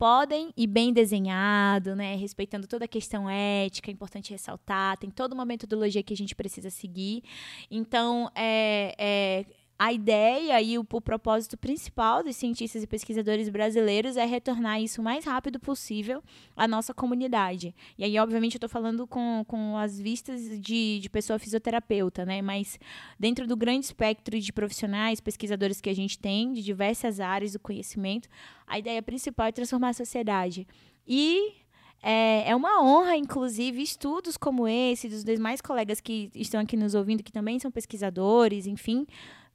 podem 0.03 0.53
e 0.57 0.67
bem 0.67 0.93
desenhado, 0.93 1.95
né, 1.95 2.17
respeitando 2.17 2.67
toda 2.67 2.87
a 2.87 2.89
questão 2.89 3.31
ética, 3.31 3.89
é 3.89 3.93
importante 3.93 4.33
ressaltar, 4.33 4.99
tem 4.99 5.09
toda 5.09 5.33
uma 5.33 5.45
metodologia 5.45 6.03
que 6.03 6.13
a 6.13 6.17
gente 6.17 6.35
precisa 6.35 6.71
seguir. 6.71 7.23
Então, 7.71 8.29
é, 8.35 8.97
é 8.99 9.45
a 9.83 9.93
ideia 9.93 10.63
e 10.63 10.79
o, 10.79 10.87
o, 10.93 11.01
propósito 11.01 11.57
principal 11.57 12.23
dos 12.23 12.37
cientistas 12.37 12.85
e 12.85 12.87
pesquisadores 12.87 13.49
brasileiros 13.49 14.17
é 14.17 14.25
retornar 14.25 14.81
isso 14.81 15.01
o 15.01 15.05
mais 15.05 15.25
rápido 15.25 15.59
possível 15.59 16.23
à 16.57 16.69
nossa 16.69 16.95
comunidade. 16.95 17.75
E 17.99 18.05
aí, 18.05 18.17
obviamente, 18.17 18.55
eu 18.55 18.59
estou 18.59 18.69
falando 18.69 19.09
com, 19.09 19.45
com 19.45 19.77
as 19.77 19.99
vistas 19.99 20.41
de, 20.61 21.01
de 21.01 21.11
pessoa 21.11 21.37
fisioterapeuta, 21.37 22.25
né? 22.25 22.41
Mas 22.41 22.79
dentro 23.19 23.45
do 23.45 23.57
grande 23.57 23.87
espectro 23.87 24.39
de 24.39 24.53
profissionais, 24.53 25.19
pesquisadores 25.19 25.81
que 25.81 25.91
a 25.91 25.95
gente 25.97 26.17
tem, 26.17 26.53
de 26.53 26.63
diversas 26.63 27.19
áreas 27.19 27.55
do 27.55 27.59
conhecimento, 27.59 28.29
a 28.69 28.79
ideia 28.79 29.03
principal 29.03 29.49
é 29.49 29.53
transformar 29.53 29.89
a 29.89 29.95
sociedade. 29.95 30.65
E 31.05 31.55
é, 32.01 32.51
é, 32.51 32.55
uma 32.55 32.81
honra, 32.81 33.17
inclusive, 33.17 33.83
estudos 33.83 34.37
como 34.37 34.69
esse, 34.69 35.09
dos 35.09 35.25
demais 35.25 35.61
colegas 35.61 36.01
que 36.01 36.31
estão 36.37 36.61
aqui 36.61 36.77
nos 36.77 36.95
ouvindo, 36.95 37.21
que 37.21 37.33
também 37.33 37.59
são 37.59 37.69
pesquisadores, 37.69 38.69
enfim, 38.69 39.07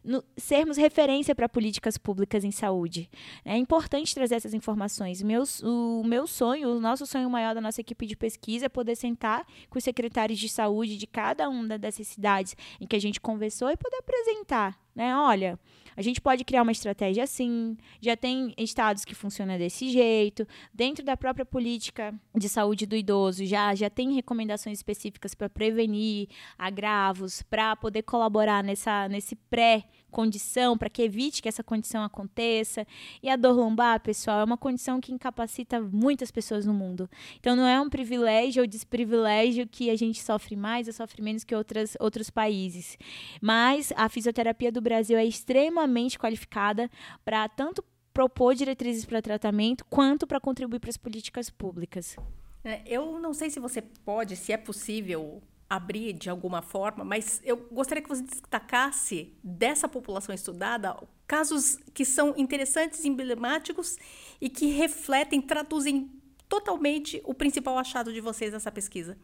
no, 0.07 0.23
sermos 0.37 0.77
referência 0.77 1.35
para 1.35 1.49
políticas 1.49 1.97
públicas 1.97 2.45
em 2.45 2.51
saúde. 2.51 3.09
É 3.43 3.57
importante 3.57 4.15
trazer 4.15 4.35
essas 4.35 4.53
informações. 4.53 5.21
Meus, 5.21 5.61
o 5.61 6.01
meu 6.05 6.25
sonho, 6.25 6.69
o 6.69 6.79
nosso 6.79 7.05
sonho 7.05 7.29
maior 7.29 7.53
da 7.53 7.59
nossa 7.59 7.81
equipe 7.81 8.07
de 8.07 8.15
pesquisa 8.15 8.67
é 8.67 8.69
poder 8.69 8.95
sentar 8.95 9.45
com 9.69 9.77
os 9.77 9.83
secretários 9.83 10.39
de 10.39 10.47
saúde 10.47 10.97
de 10.97 11.05
cada 11.05 11.49
uma 11.49 11.77
dessas 11.77 12.07
cidades 12.07 12.55
em 12.79 12.87
que 12.87 12.95
a 12.95 13.01
gente 13.01 13.19
conversou 13.19 13.69
e 13.69 13.75
poder 13.75 13.97
apresentar, 13.97 14.79
né? 14.97 15.15
Olha, 15.15 15.59
a 15.95 16.01
gente 16.01 16.19
pode 16.19 16.43
criar 16.43 16.63
uma 16.63 16.71
estratégia 16.71 17.23
assim, 17.23 17.77
já 18.01 18.17
tem 18.17 18.51
estados 18.57 19.05
que 19.05 19.13
funcionam 19.13 19.55
desse 19.59 19.89
jeito, 19.89 20.47
dentro 20.73 21.05
da 21.05 21.15
própria 21.15 21.45
política 21.45 22.13
de 22.35 22.49
saúde 22.49 22.87
do 22.87 22.95
idoso 22.95 23.45
já, 23.45 23.75
já 23.75 23.91
tem 23.91 24.13
recomendações 24.13 24.79
específicas 24.79 25.35
para 25.35 25.47
prevenir 25.47 26.29
agravos, 26.57 27.43
para 27.43 27.75
poder 27.75 28.01
colaborar 28.01 28.63
nessa, 28.63 29.07
nesse 29.07 29.35
pré 29.35 29.85
condição, 30.09 30.77
para 30.77 30.89
que 30.89 31.01
evite 31.03 31.41
que 31.41 31.49
essa 31.49 31.63
condição 31.63 32.03
aconteça. 32.03 32.87
E 33.21 33.29
a 33.29 33.35
dor 33.35 33.55
lombar, 33.55 33.99
pessoal, 33.99 34.39
é 34.39 34.43
uma 34.43 34.57
condição 34.57 34.99
que 34.99 35.11
incapacita 35.11 35.79
muitas 35.79 36.31
pessoas 36.31 36.65
no 36.65 36.73
mundo. 36.73 37.09
Então 37.39 37.55
não 37.55 37.67
é 37.67 37.79
um 37.79 37.89
privilégio 37.89 38.63
ou 38.63 38.67
desprivilégio 38.67 39.67
que 39.67 39.89
a 39.89 39.95
gente 39.95 40.23
sofre 40.23 40.55
mais 40.55 40.87
ou 40.87 40.93
sofre 40.93 41.21
menos 41.21 41.43
que 41.43 41.53
outras, 41.53 41.95
outros 41.99 42.29
países. 42.29 42.97
Mas 43.41 43.93
a 43.95 44.09
fisioterapia 44.09 44.71
do 44.71 44.81
Brasil 44.87 45.17
é 45.17 45.25
extremamente 45.25 46.17
qualificada 46.17 46.89
para 47.25 47.49
tanto 47.49 47.83
propor 48.13 48.55
diretrizes 48.55 49.03
para 49.03 49.21
tratamento 49.21 49.83
quanto 49.85 50.25
para 50.25 50.39
contribuir 50.39 50.79
para 50.79 50.89
as 50.89 50.97
políticas 50.97 51.49
públicas. 51.49 52.15
É, 52.63 52.81
eu 52.85 53.19
não 53.19 53.33
sei 53.33 53.49
se 53.49 53.59
você 53.59 53.81
pode, 53.81 54.37
se 54.37 54.53
é 54.53 54.57
possível 54.57 55.41
abrir 55.69 56.13
de 56.13 56.29
alguma 56.29 56.61
forma, 56.61 57.03
mas 57.03 57.41
eu 57.43 57.57
gostaria 57.71 58.01
que 58.01 58.07
você 58.07 58.23
destacasse 58.23 59.33
dessa 59.43 59.89
população 59.89 60.33
estudada 60.33 60.97
casos 61.27 61.77
que 61.93 62.05
são 62.05 62.33
interessantes, 62.37 63.03
emblemáticos 63.03 63.97
e 64.39 64.49
que 64.49 64.67
refletem, 64.67 65.41
traduzem 65.41 66.09
totalmente 66.47 67.21
o 67.25 67.33
principal 67.33 67.77
achado 67.77 68.13
de 68.13 68.21
vocês 68.21 68.53
nessa 68.53 68.71
pesquisa. 68.71 69.17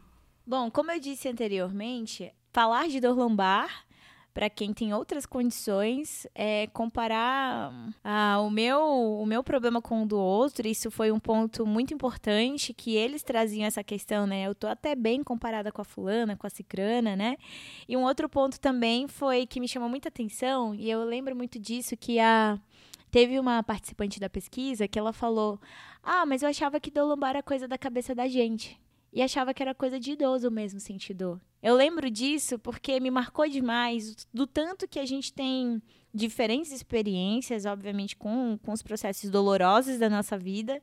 Bom, 0.46 0.70
como 0.70 0.90
eu 0.90 1.00
disse 1.00 1.26
anteriormente, 1.26 2.30
falar 2.52 2.86
de 2.88 3.00
dor 3.00 3.16
lombar 3.16 3.83
para 4.34 4.50
quem 4.50 4.74
tem 4.74 4.92
outras 4.92 5.24
condições, 5.24 6.26
é, 6.34 6.66
comparar 6.66 7.72
ah, 8.02 8.40
o, 8.40 8.50
meu, 8.50 8.82
o 8.82 9.24
meu 9.24 9.44
problema 9.44 9.80
com 9.80 10.02
o 10.02 10.06
do 10.06 10.18
outro, 10.18 10.66
isso 10.66 10.90
foi 10.90 11.12
um 11.12 11.20
ponto 11.20 11.64
muito 11.64 11.94
importante, 11.94 12.74
que 12.74 12.96
eles 12.96 13.22
traziam 13.22 13.64
essa 13.64 13.84
questão, 13.84 14.26
né? 14.26 14.42
Eu 14.42 14.54
tô 14.54 14.66
até 14.66 14.96
bem 14.96 15.22
comparada 15.22 15.70
com 15.70 15.80
a 15.80 15.84
fulana, 15.84 16.36
com 16.36 16.48
a 16.48 16.50
cicrana, 16.50 17.14
né? 17.14 17.36
E 17.88 17.96
um 17.96 18.02
outro 18.02 18.28
ponto 18.28 18.58
também 18.58 19.06
foi 19.06 19.46
que 19.46 19.60
me 19.60 19.68
chamou 19.68 19.88
muita 19.88 20.08
atenção, 20.08 20.74
e 20.74 20.90
eu 20.90 21.04
lembro 21.04 21.36
muito 21.36 21.58
disso, 21.58 21.96
que 21.96 22.18
a... 22.18 22.58
Teve 23.10 23.38
uma 23.38 23.62
participante 23.62 24.18
da 24.18 24.28
pesquisa 24.28 24.88
que 24.88 24.98
ela 24.98 25.12
falou: 25.12 25.60
Ah, 26.02 26.26
mas 26.26 26.42
eu 26.42 26.48
achava 26.48 26.80
que 26.80 26.90
dor 26.90 27.04
lombar 27.04 27.30
era 27.30 27.44
coisa 27.44 27.68
da 27.68 27.78
cabeça 27.78 28.12
da 28.12 28.26
gente 28.26 28.76
e 29.14 29.22
achava 29.22 29.54
que 29.54 29.62
era 29.62 29.72
coisa 29.72 30.00
de 30.00 30.10
idoso 30.10 30.50
mesmo 30.50 30.80
sentir 30.80 31.14
dor. 31.14 31.40
Eu 31.62 31.76
lembro 31.76 32.10
disso 32.10 32.58
porque 32.58 32.98
me 32.98 33.10
marcou 33.12 33.48
demais 33.48 34.26
do 34.34 34.44
tanto 34.44 34.88
que 34.88 34.98
a 34.98 35.06
gente 35.06 35.32
tem 35.32 35.80
diferentes 36.12 36.72
experiências, 36.72 37.64
obviamente, 37.64 38.16
com, 38.16 38.58
com 38.60 38.72
os 38.72 38.82
processos 38.82 39.30
dolorosos 39.30 39.98
da 39.98 40.10
nossa 40.10 40.36
vida, 40.36 40.82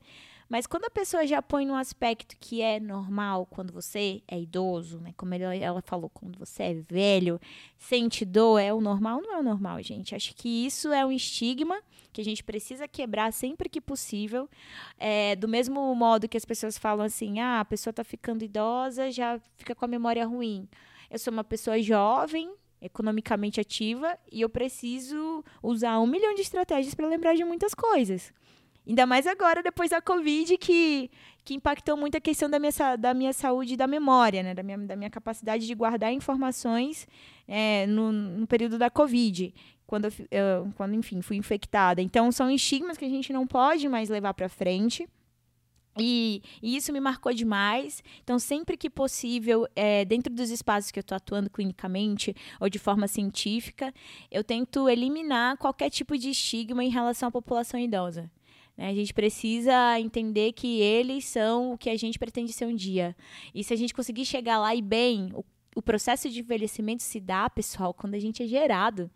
mas 0.52 0.68
quando 0.68 0.84
a 0.84 0.90
pessoa 0.90 1.26
já 1.26 1.42
põe 1.42 1.66
num 1.66 1.78
aspecto 1.78 2.36
que 2.38 2.62
é 2.62 2.78
normal 2.78 3.46
quando 3.46 3.72
você 3.72 4.22
é 4.28 4.38
idoso, 4.38 5.00
né? 5.00 5.14
Como 5.16 5.34
ela 5.34 5.82
falou, 5.82 6.10
quando 6.10 6.38
você 6.38 6.64
é 6.64 6.74
velho, 6.74 7.40
sente 7.78 8.26
dor, 8.26 8.60
é 8.60 8.74
o 8.74 8.82
normal? 8.82 9.22
Não 9.22 9.36
é 9.36 9.40
o 9.40 9.44
normal, 9.44 9.82
gente. 9.82 10.14
Acho 10.14 10.36
que 10.36 10.66
isso 10.66 10.92
é 10.92 11.06
um 11.06 11.12
estigma 11.14 11.82
que 12.12 12.20
a 12.20 12.24
gente 12.26 12.44
precisa 12.44 12.86
quebrar 12.86 13.32
sempre 13.32 13.70
que 13.70 13.80
possível. 13.80 14.50
É, 14.98 15.38
do 15.38 15.48
mesmo 15.48 15.96
modo 15.96 16.28
que 16.28 16.36
as 16.36 16.44
pessoas 16.44 16.78
falam 16.78 17.06
assim: 17.06 17.40
ah, 17.40 17.62
a 17.62 17.66
pessoa 17.66 17.92
está 17.92 18.04
ficando 18.04 18.44
idosa, 18.44 19.10
já 19.10 19.40
fica 19.56 19.74
com 19.74 19.86
a 19.86 19.88
memória 19.88 20.26
ruim. 20.26 20.68
Eu 21.10 21.18
sou 21.18 21.32
uma 21.32 21.46
pessoa 21.46 21.82
jovem, 21.82 22.54
economicamente 22.82 23.62
ativa, 23.62 24.20
e 24.30 24.42
eu 24.42 24.50
preciso 24.50 25.46
usar 25.64 25.98
um 26.02 26.08
milhão 26.08 26.36
de 26.36 26.42
estratégias 26.42 26.94
para 26.94 27.08
lembrar 27.08 27.36
de 27.36 27.46
muitas 27.46 27.74
coisas. 27.74 28.34
Ainda 28.88 29.06
mais 29.06 29.28
agora, 29.28 29.62
depois 29.62 29.92
da 29.92 30.02
Covid, 30.02 30.58
que, 30.58 31.12
que 31.46 31.54
impactou 31.54 31.96
muito 31.96 32.18
a 32.18 32.22
questão 32.22 32.50
da 32.50 32.58
minha, 32.58 32.96
da 32.98 33.14
minha 33.14 33.32
saúde 33.32 33.76
e 33.76 33.78
da 33.78 33.88
memória, 33.88 34.42
né? 34.42 34.54
Da 34.54 34.64
minha, 34.64 34.78
da 34.78 34.96
minha 34.96 35.10
capacidade 35.10 35.68
de 35.68 35.76
guardar 35.76 36.12
informações 36.12 37.08
é, 37.48 37.86
no, 37.88 38.12
no 38.12 38.48
período 38.48 38.78
da 38.78 38.90
Covid 38.90 39.54
quando, 39.92 40.08
eu, 40.32 40.72
quando, 40.76 40.96
enfim, 40.96 41.22
fui 41.22 41.36
infectada. 41.36 42.02
Então, 42.02 42.32
são 42.32 42.50
estigmas 42.50 42.98
que 42.98 43.04
a 43.04 43.10
gente 43.10 43.34
não 43.34 43.46
pode 43.46 43.90
mais 43.90 44.08
levar 44.08 44.34
para 44.34 44.48
frente. 44.48 45.06
E, 46.00 46.42
e, 46.64 46.78
isso 46.78 46.94
me 46.94 47.02
marcou 47.02 47.34
demais. 47.34 48.02
Então, 48.24 48.40
sempre 48.40 48.78
que 48.78 48.90
possível, 48.90 49.68
é, 49.76 50.06
dentro 50.06 50.34
dos 50.34 50.50
espaços 50.50 50.92
que 50.92 51.00
eu 51.00 51.02
estou 51.02 51.18
atuando 51.18 51.50
clinicamente 51.50 52.34
ou 52.60 52.70
de 52.70 52.80
forma 52.80 53.06
científica, 53.06 53.94
eu 54.32 54.46
tento 54.46 54.88
eliminar 54.88 55.58
qualquer 55.58 55.90
tipo 55.90 56.18
de 56.18 56.30
estigma 56.30 56.84
em 56.84 56.90
relação 56.90 57.28
à 57.28 57.32
população 57.32 57.78
idosa. 57.78 58.32
Né? 58.82 58.90
A 58.90 58.94
gente 58.96 59.14
precisa 59.14 60.00
entender 60.00 60.54
que 60.54 60.82
eles 60.82 61.26
são 61.26 61.74
o 61.74 61.78
que 61.78 61.90
a 61.90 61.96
gente 61.96 62.18
pretende 62.18 62.52
ser 62.52 62.66
um 62.66 62.76
dia. 62.76 63.16
E 63.54 63.64
se 63.64 63.72
a 63.74 63.78
gente 63.78 63.94
conseguir 63.94 64.26
chegar 64.26 64.58
lá 64.58 64.76
e 64.76 64.82
bem, 64.82 65.30
o, 65.36 65.46
o 65.76 65.82
processo 65.82 66.28
de 66.28 66.40
envelhecimento 66.40 67.04
se 67.04 67.20
dá, 67.20 67.48
pessoal, 67.48 67.94
quando 67.94 68.16
a 68.16 68.20
gente 68.20 68.42
é 68.42 68.48
gerado. 68.48 69.10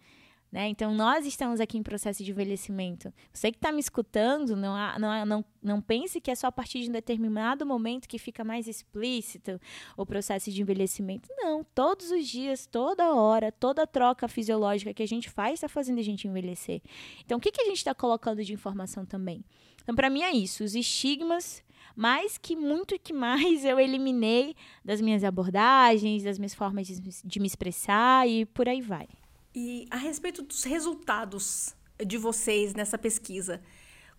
Né? 0.55 0.69
Então, 0.69 0.95
nós 0.95 1.25
estamos 1.25 1.59
aqui 1.59 1.77
em 1.77 1.83
processo 1.83 2.23
de 2.23 2.31
envelhecimento. 2.31 3.13
Você 3.33 3.51
que 3.51 3.57
está 3.57 3.73
me 3.73 3.81
escutando, 3.81 4.55
não, 4.55 4.73
não, 4.97 5.25
não, 5.25 5.45
não 5.61 5.81
pense 5.81 6.21
que 6.21 6.31
é 6.31 6.35
só 6.35 6.47
a 6.47 6.51
partir 6.51 6.79
de 6.79 6.87
um 6.87 6.93
determinado 6.93 7.65
momento 7.65 8.07
que 8.07 8.17
fica 8.17 8.41
mais 8.41 8.65
explícito 8.65 9.59
o 9.97 10.05
processo 10.05 10.49
de 10.49 10.61
envelhecimento. 10.61 11.27
Não, 11.35 11.61
todos 11.75 12.09
os 12.09 12.25
dias, 12.25 12.65
toda 12.65 13.13
hora, 13.13 13.51
toda 13.51 13.85
troca 13.85 14.29
fisiológica 14.29 14.93
que 14.93 15.03
a 15.03 15.05
gente 15.05 15.29
faz 15.29 15.55
está 15.55 15.67
fazendo 15.67 15.99
a 15.99 16.03
gente 16.03 16.25
envelhecer. 16.25 16.81
Então, 17.25 17.37
o 17.37 17.41
que, 17.41 17.51
que 17.51 17.61
a 17.61 17.65
gente 17.65 17.79
está 17.79 17.93
colocando 17.93 18.41
de 18.41 18.53
informação 18.53 19.05
também? 19.05 19.43
Então, 19.83 19.93
para 19.93 20.09
mim 20.09 20.21
é 20.21 20.31
isso, 20.31 20.63
os 20.63 20.73
estigmas 20.73 21.65
mas 21.97 22.37
que 22.37 22.57
muito 22.57 22.99
que 22.99 23.13
mais 23.13 23.63
eu 23.63 23.79
eliminei 23.79 24.53
das 24.83 24.99
minhas 24.99 25.23
abordagens, 25.23 26.23
das 26.23 26.37
minhas 26.37 26.53
formas 26.53 26.87
de, 26.87 26.99
de 26.99 27.39
me 27.39 27.47
expressar 27.47 28.27
e 28.27 28.45
por 28.45 28.67
aí 28.67 28.81
vai. 28.81 29.07
E 29.55 29.87
a 29.89 29.95
respeito 29.95 30.41
dos 30.41 30.65
resultados 30.65 31.73
de 32.05 32.17
vocês 32.17 32.73
nessa 32.73 32.97
pesquisa, 32.97 33.61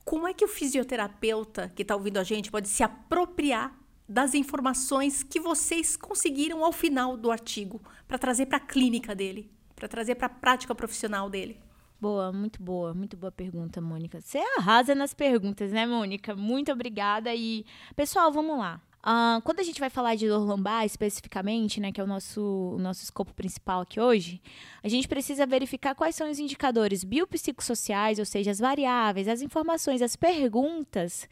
como 0.02 0.26
é 0.26 0.32
que 0.32 0.44
o 0.44 0.48
fisioterapeuta 0.48 1.70
que 1.76 1.82
está 1.82 1.94
ouvindo 1.94 2.16
a 2.16 2.24
gente 2.24 2.50
pode 2.50 2.68
se 2.68 2.82
apropriar 2.82 3.78
das 4.08 4.34
informações 4.34 5.22
que 5.22 5.38
vocês 5.38 5.94
conseguiram 5.94 6.64
ao 6.64 6.72
final 6.72 7.18
do 7.18 7.30
artigo 7.30 7.82
para 8.08 8.16
trazer 8.16 8.46
para 8.46 8.56
a 8.56 8.60
clínica 8.60 9.14
dele, 9.14 9.50
para 9.74 9.86
trazer 9.86 10.14
para 10.14 10.26
a 10.26 10.30
prática 10.30 10.74
profissional 10.74 11.28
dele? 11.28 11.60
Boa, 12.00 12.32
muito 12.32 12.62
boa, 12.62 12.94
muito 12.94 13.14
boa 13.14 13.32
pergunta, 13.32 13.78
Mônica. 13.78 14.20
Você 14.20 14.38
arrasa 14.56 14.94
nas 14.94 15.12
perguntas, 15.12 15.70
né, 15.70 15.86
Mônica? 15.86 16.34
Muito 16.34 16.72
obrigada. 16.72 17.34
E, 17.34 17.66
pessoal, 17.94 18.32
vamos 18.32 18.58
lá. 18.58 18.80
Uh, 19.06 19.40
quando 19.42 19.60
a 19.60 19.62
gente 19.62 19.78
vai 19.78 19.88
falar 19.88 20.16
de 20.16 20.26
dor 20.26 20.44
lombar 20.44 20.84
especificamente, 20.84 21.80
né, 21.80 21.92
que 21.92 22.00
é 22.00 22.04
o 22.04 22.08
nosso, 22.08 22.42
o 22.74 22.78
nosso 22.78 23.04
escopo 23.04 23.32
principal 23.32 23.82
aqui 23.82 24.00
hoje, 24.00 24.42
a 24.82 24.88
gente 24.88 25.06
precisa 25.06 25.46
verificar 25.46 25.94
quais 25.94 26.16
são 26.16 26.28
os 26.28 26.40
indicadores 26.40 27.04
biopsicossociais, 27.04 28.18
ou 28.18 28.24
seja, 28.24 28.50
as 28.50 28.58
variáveis, 28.58 29.28
as 29.28 29.42
informações, 29.42 30.02
as 30.02 30.16
perguntas 30.16 31.28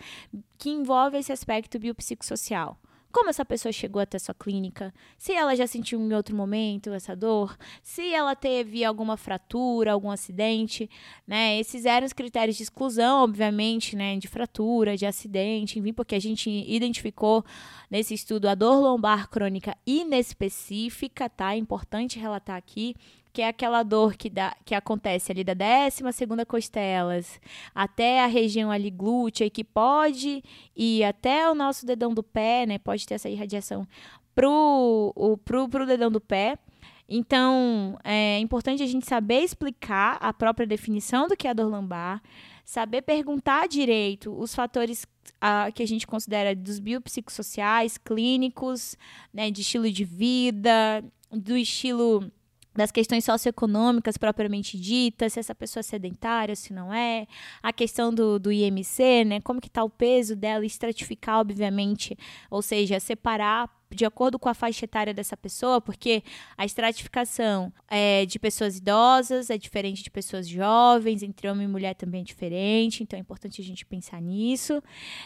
que 0.57 0.71
envolvem 0.71 1.19
esse 1.19 1.33
aspecto 1.33 1.77
biopsicossocial 1.77 2.79
como 3.15 3.31
essa 3.31 3.45
pessoa 3.45 3.71
chegou 3.71 4.03
até 4.03 4.19
sua 4.19 4.35
clínica, 4.35 4.93
se 5.17 5.33
ela 5.33 5.55
já 5.55 5.69
sentiu 5.69 6.01
em 6.01 6.13
outro 6.13 6.35
momento 6.35 6.93
essa 6.93 7.15
dor, 7.15 7.57
se 7.81 8.13
ela 8.13 8.35
teve 8.35 8.85
alguma 8.85 9.17
fratura, 9.17 9.93
algum 9.93 10.11
acidente, 10.11 10.91
né? 11.25 11.57
Esses 11.61 11.85
eram 11.85 12.05
os 12.05 12.13
critérios 12.13 12.57
de 12.57 12.65
exclusão, 12.65 13.23
obviamente, 13.23 13.95
né, 13.95 14.17
de 14.19 14.27
fratura, 14.27 14.97
de 14.97 15.07
acidente, 15.07 15.79
enfim, 15.79 15.93
porque 15.93 16.17
a 16.17 16.21
gente 16.21 16.51
identificou 16.51 17.45
nesse 17.89 18.15
estudo 18.15 18.49
a 18.49 18.55
dor 18.57 18.81
lombar 18.81 19.31
crônica 19.31 19.77
inespecífica, 19.87 21.31
tá? 21.31 21.55
É 21.55 21.57
importante 21.57 22.19
relatar 22.19 22.57
aqui 22.57 22.97
que 23.35 23.43
é 23.43 23.49
aquela 23.49 23.83
dor 23.83 24.15
que, 24.15 24.31
dá, 24.31 24.57
que 24.65 24.77
acontece 24.77 25.33
ali 25.33 25.43
da 25.43 25.55
12 25.55 26.13
segunda 26.13 26.47
costelas 26.47 27.41
até 27.75 28.23
a 28.23 28.27
região 28.27 28.71
ali 28.71 28.93
glútea 28.93 29.45
e 29.45 29.51
que 29.51 29.65
pode 29.65 30.41
ir 30.77 31.03
até 31.03 31.51
o 31.51 31.55
nosso 31.55 31.85
dedão 31.85 32.15
do 32.15 32.23
pé, 32.23 32.65
né? 32.65 32.79
Pode 32.79 33.05
ter 33.05 33.15
essa 33.15 33.29
irradiação 33.29 33.89
pro, 34.37 35.13
o, 35.17 35.37
pro, 35.37 35.69
pro 35.69 35.85
dedão 35.85 36.13
do 36.13 36.21
pé. 36.21 36.57
Então, 37.09 37.99
é 38.05 38.39
importante 38.39 38.85
a 38.85 38.87
gente 38.87 39.05
saber 39.05 39.41
explicar 39.41 40.17
a 40.21 40.33
própria 40.33 40.65
definição 40.65 41.27
do 41.27 41.37
que 41.37 41.49
é 41.49 41.51
a 41.51 41.55
dor 41.55 41.69
lombar, 41.69 42.23
saber 42.65 43.03
perguntar 43.03 43.67
direito 43.67 44.33
os 44.33 44.55
fatores 44.55 45.05
a, 45.41 45.73
que 45.73 45.83
a 45.83 45.87
gente 45.87 46.07
considera 46.07 46.55
dos 46.55 46.79
biopsicossociais, 46.79 47.99
clínicos, 47.99 48.97
né, 49.33 49.51
de 49.51 49.63
estilo 49.63 49.91
de 49.91 50.05
vida, 50.05 51.05
do 51.33 51.57
estilo 51.57 52.31
das 52.75 52.91
questões 52.91 53.25
socioeconômicas 53.25 54.17
propriamente 54.17 54.79
ditas, 54.79 55.35
se 55.35 55.41
essa 55.41 55.55
pessoa 55.55 55.81
é 55.81 55.83
sedentária, 55.83 56.57
se 56.57 56.73
não 56.73 56.93
é, 56.93 57.27
a 57.63 57.73
questão 57.73 58.13
do, 58.13 58.39
do 58.39 58.51
IMC, 58.51 59.25
né, 59.25 59.41
como 59.41 59.61
que 59.61 59.69
está 59.69 59.85
o 59.85 59.91
peso 59.91 60.35
dela, 60.35 60.67
estratificar, 60.67 61.41
obviamente, 61.41 62.17
ou 62.51 62.63
seja, 62.63 62.99
separar 62.99 63.71
de 63.95 64.05
acordo 64.05 64.39
com 64.39 64.49
a 64.49 64.55
faixa 64.55 64.85
etária 64.85 65.15
dessa 65.15 65.37
pessoa, 65.37 65.81
porque 65.81 66.23
a 66.57 66.65
estratificação 66.65 67.73
é, 67.89 68.27
de 68.27 68.39
pessoas 68.39 68.77
idosas 68.77 69.51
é 69.51 69.57
diferente 69.57 70.03
de 70.03 70.11
pessoas 70.11 70.49
jovens, 70.49 71.23
entre 71.23 71.49
homem 71.49 71.65
e 71.65 71.69
mulher 71.69 71.95
também 71.95 72.23
é 72.23 72.25
diferente, 72.25 73.03
então 73.03 73.17
é 73.17 73.21
importante 73.21 73.61
a 73.61 73.65
gente 73.65 73.87
pensar 73.87 74.21
nisso. 74.21 74.83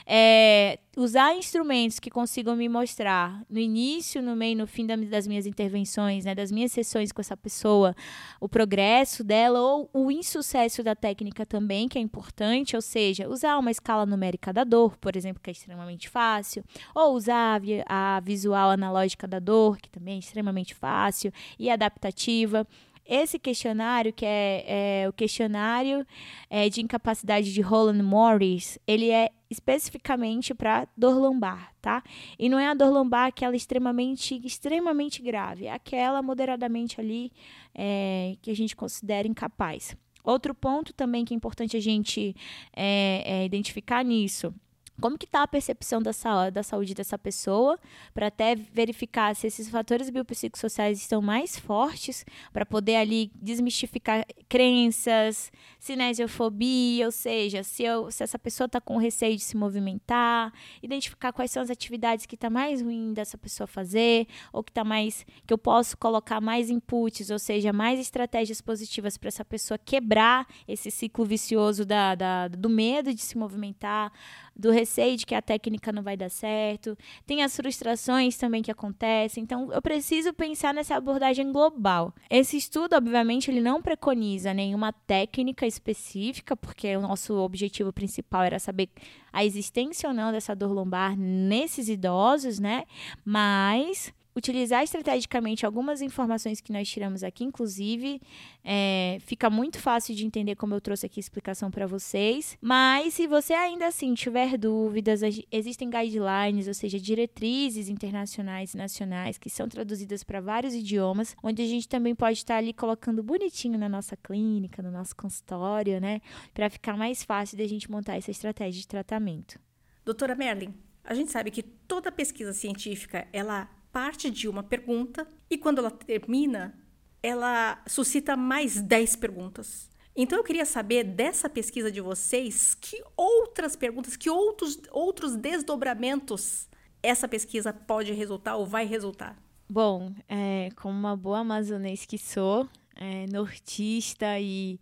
É, 0.06 0.78
usar 0.96 1.34
instrumentos 1.34 1.98
que 1.98 2.10
consigam 2.10 2.56
me 2.56 2.68
mostrar 2.68 3.42
no 3.48 3.58
início, 3.58 4.20
no 4.20 4.34
meio, 4.34 4.56
no 4.58 4.66
fim 4.66 4.84
das 4.86 5.26
minhas 5.26 5.46
intervenções, 5.46 6.24
né, 6.24 6.34
das 6.34 6.50
minhas 6.50 6.72
sessões 6.72 7.12
com 7.12 7.20
essa 7.20 7.36
pessoa, 7.36 7.94
o 8.40 8.48
progresso 8.48 9.22
dela 9.22 9.60
ou 9.60 9.88
o 9.92 10.10
insucesso 10.10 10.82
da 10.82 10.94
técnica 10.94 11.46
também, 11.46 11.88
que 11.88 11.98
é 11.98 12.00
importante, 12.00 12.74
ou 12.74 12.82
seja, 12.82 13.28
usar 13.28 13.56
uma 13.58 13.70
escala 13.70 14.04
numérica 14.04 14.52
da 14.52 14.64
dor, 14.64 14.96
por 14.96 15.16
exemplo, 15.16 15.40
que 15.42 15.50
é 15.50 15.52
extremamente 15.52 16.08
fácil, 16.08 16.64
ou 16.94 17.14
usar 17.14 17.60
a, 17.86 18.16
a 18.16 18.20
visual 18.20 18.57
visual 18.58 18.70
analógica 18.70 19.26
da 19.26 19.38
dor, 19.38 19.78
que 19.78 19.88
também 19.88 20.16
é 20.16 20.18
extremamente 20.18 20.74
fácil 20.74 21.32
e 21.58 21.70
adaptativa. 21.70 22.66
Esse 23.06 23.38
questionário, 23.38 24.12
que 24.12 24.26
é, 24.26 25.02
é 25.02 25.08
o 25.08 25.12
questionário 25.14 26.06
é, 26.50 26.68
de 26.68 26.82
incapacidade 26.82 27.54
de 27.54 27.60
Roland 27.62 28.02
Morris, 28.02 28.78
ele 28.86 29.10
é 29.10 29.30
especificamente 29.48 30.52
para 30.52 30.86
dor 30.94 31.16
lombar, 31.16 31.72
tá? 31.80 32.02
E 32.38 32.50
não 32.50 32.58
é 32.58 32.66
a 32.66 32.74
dor 32.74 32.90
lombar 32.90 33.28
aquela 33.28 33.56
extremamente, 33.56 34.38
extremamente 34.44 35.22
grave, 35.22 35.64
é 35.64 35.72
aquela 35.72 36.20
moderadamente 36.20 37.00
ali 37.00 37.32
é, 37.74 38.36
que 38.42 38.50
a 38.50 38.54
gente 38.54 38.76
considera 38.76 39.26
incapaz. 39.26 39.96
Outro 40.22 40.54
ponto 40.54 40.92
também 40.92 41.24
que 41.24 41.32
é 41.32 41.36
importante 41.36 41.78
a 41.78 41.80
gente 41.80 42.36
é, 42.76 43.22
é 43.24 43.44
identificar 43.46 44.04
nisso 44.04 44.52
como 45.00 45.18
que 45.18 45.26
está 45.26 45.42
a 45.42 45.48
percepção 45.48 46.02
da, 46.02 46.12
sa 46.12 46.50
da 46.50 46.62
saúde 46.62 46.94
dessa 46.94 47.18
pessoa, 47.18 47.78
para 48.12 48.28
até 48.28 48.54
verificar 48.54 49.34
se 49.34 49.46
esses 49.46 49.68
fatores 49.68 50.10
biopsicossociais 50.10 50.98
estão 50.98 51.22
mais 51.22 51.58
fortes, 51.58 52.24
para 52.52 52.66
poder 52.66 52.96
ali 52.96 53.30
desmistificar 53.34 54.26
crenças, 54.48 55.52
cinesiofobia, 55.78 57.06
ou 57.06 57.12
seja, 57.12 57.62
se, 57.62 57.82
eu, 57.82 58.10
se 58.10 58.22
essa 58.22 58.38
pessoa 58.38 58.66
está 58.66 58.80
com 58.80 58.96
receio 58.96 59.36
de 59.36 59.42
se 59.42 59.56
movimentar, 59.56 60.52
identificar 60.82 61.32
quais 61.32 61.50
são 61.50 61.62
as 61.62 61.70
atividades 61.70 62.26
que 62.26 62.34
está 62.34 62.50
mais 62.50 62.82
ruim 62.82 63.12
dessa 63.12 63.38
pessoa 63.38 63.66
fazer, 63.66 64.26
ou 64.52 64.62
que 64.62 64.70
está 64.70 64.84
mais, 64.84 65.24
que 65.46 65.52
eu 65.52 65.58
posso 65.58 65.96
colocar 65.96 66.40
mais 66.40 66.70
inputs, 66.70 67.30
ou 67.30 67.38
seja, 67.38 67.72
mais 67.72 68.00
estratégias 68.00 68.60
positivas 68.60 69.16
para 69.16 69.28
essa 69.28 69.44
pessoa 69.44 69.78
quebrar 69.78 70.46
esse 70.66 70.90
ciclo 70.90 71.24
vicioso 71.24 71.84
da, 71.84 72.14
da, 72.14 72.48
do 72.48 72.68
medo 72.68 73.14
de 73.14 73.20
se 73.20 73.36
movimentar, 73.36 74.12
do 74.58 74.70
receio 74.70 75.16
de 75.16 75.24
que 75.24 75.34
a 75.34 75.40
técnica 75.40 75.92
não 75.92 76.02
vai 76.02 76.16
dar 76.16 76.28
certo, 76.28 76.98
tem 77.24 77.42
as 77.42 77.54
frustrações 77.54 78.36
também 78.36 78.62
que 78.62 78.70
acontecem. 78.70 79.42
Então, 79.42 79.72
eu 79.72 79.80
preciso 79.80 80.32
pensar 80.32 80.74
nessa 80.74 80.96
abordagem 80.96 81.52
global. 81.52 82.12
Esse 82.28 82.56
estudo, 82.56 82.96
obviamente, 82.96 83.50
ele 83.50 83.60
não 83.60 83.80
preconiza 83.80 84.52
nenhuma 84.52 84.92
técnica 84.92 85.66
específica, 85.66 86.56
porque 86.56 86.96
o 86.96 87.00
nosso 87.00 87.34
objetivo 87.34 87.92
principal 87.92 88.42
era 88.42 88.58
saber 88.58 88.88
a 89.32 89.44
existência 89.44 90.08
ou 90.08 90.14
não 90.14 90.32
dessa 90.32 90.56
dor 90.56 90.72
lombar 90.72 91.16
nesses 91.16 91.88
idosos, 91.88 92.58
né? 92.58 92.84
Mas 93.24 94.12
utilizar 94.38 94.82
estrategicamente 94.82 95.66
algumas 95.66 96.00
informações 96.00 96.60
que 96.60 96.72
nós 96.72 96.88
tiramos 96.88 97.22
aqui, 97.22 97.44
inclusive, 97.44 98.20
é, 98.64 99.18
fica 99.20 99.50
muito 99.50 99.78
fácil 99.78 100.14
de 100.14 100.24
entender 100.24 100.56
como 100.56 100.74
eu 100.74 100.80
trouxe 100.80 101.06
aqui 101.06 101.18
a 101.18 101.20
explicação 101.20 101.70
para 101.70 101.86
vocês. 101.86 102.56
Mas 102.60 103.14
se 103.14 103.26
você 103.26 103.52
ainda 103.52 103.86
assim 103.86 104.14
tiver 104.14 104.56
dúvidas, 104.56 105.20
existem 105.50 105.90
guidelines, 105.90 106.68
ou 106.68 106.74
seja, 106.74 106.98
diretrizes 106.98 107.88
internacionais 107.88 108.74
e 108.74 108.76
nacionais 108.76 109.38
que 109.38 109.50
são 109.50 109.68
traduzidas 109.68 110.24
para 110.24 110.40
vários 110.40 110.74
idiomas, 110.74 111.36
onde 111.42 111.62
a 111.62 111.66
gente 111.66 111.88
também 111.88 112.14
pode 112.14 112.38
estar 112.38 112.56
ali 112.56 112.72
colocando 112.72 113.22
bonitinho 113.22 113.78
na 113.78 113.88
nossa 113.88 114.16
clínica, 114.16 114.82
no 114.82 114.90
nosso 114.90 115.14
consultório, 115.14 116.00
né, 116.00 116.20
para 116.54 116.70
ficar 116.70 116.96
mais 116.96 117.22
fácil 117.22 117.58
da 117.58 117.66
gente 117.66 117.90
montar 117.90 118.16
essa 118.16 118.30
estratégia 118.30 118.80
de 118.80 118.86
tratamento. 118.86 119.58
Doutora 120.04 120.34
Merlin, 120.34 120.72
a 121.04 121.14
gente 121.14 121.30
sabe 121.32 121.50
que 121.50 121.62
toda 121.62 122.12
pesquisa 122.12 122.52
científica, 122.52 123.26
ela 123.32 123.68
parte 123.98 124.30
de 124.30 124.48
uma 124.48 124.62
pergunta 124.62 125.26
e 125.50 125.58
quando 125.58 125.78
ela 125.78 125.90
termina, 125.90 126.72
ela 127.20 127.82
suscita 127.84 128.36
mais 128.36 128.80
10 128.80 129.16
perguntas. 129.16 129.90
Então 130.14 130.38
eu 130.38 130.44
queria 130.44 130.64
saber 130.64 131.02
dessa 131.02 131.50
pesquisa 131.50 131.90
de 131.90 132.00
vocês, 132.00 132.76
que 132.76 133.02
outras 133.16 133.74
perguntas, 133.74 134.16
que 134.16 134.30
outros, 134.30 134.80
outros 134.92 135.34
desdobramentos 135.34 136.68
essa 137.02 137.26
pesquisa 137.26 137.72
pode 137.72 138.12
resultar 138.12 138.54
ou 138.54 138.64
vai 138.64 138.86
resultar? 138.86 139.36
Bom, 139.68 140.14
é, 140.28 140.68
como 140.76 140.96
uma 140.96 141.16
boa 141.16 141.40
amazonense 141.40 142.06
que 142.06 142.18
sou, 142.18 142.68
é, 142.94 143.26
nortista 143.26 144.38
e 144.38 144.78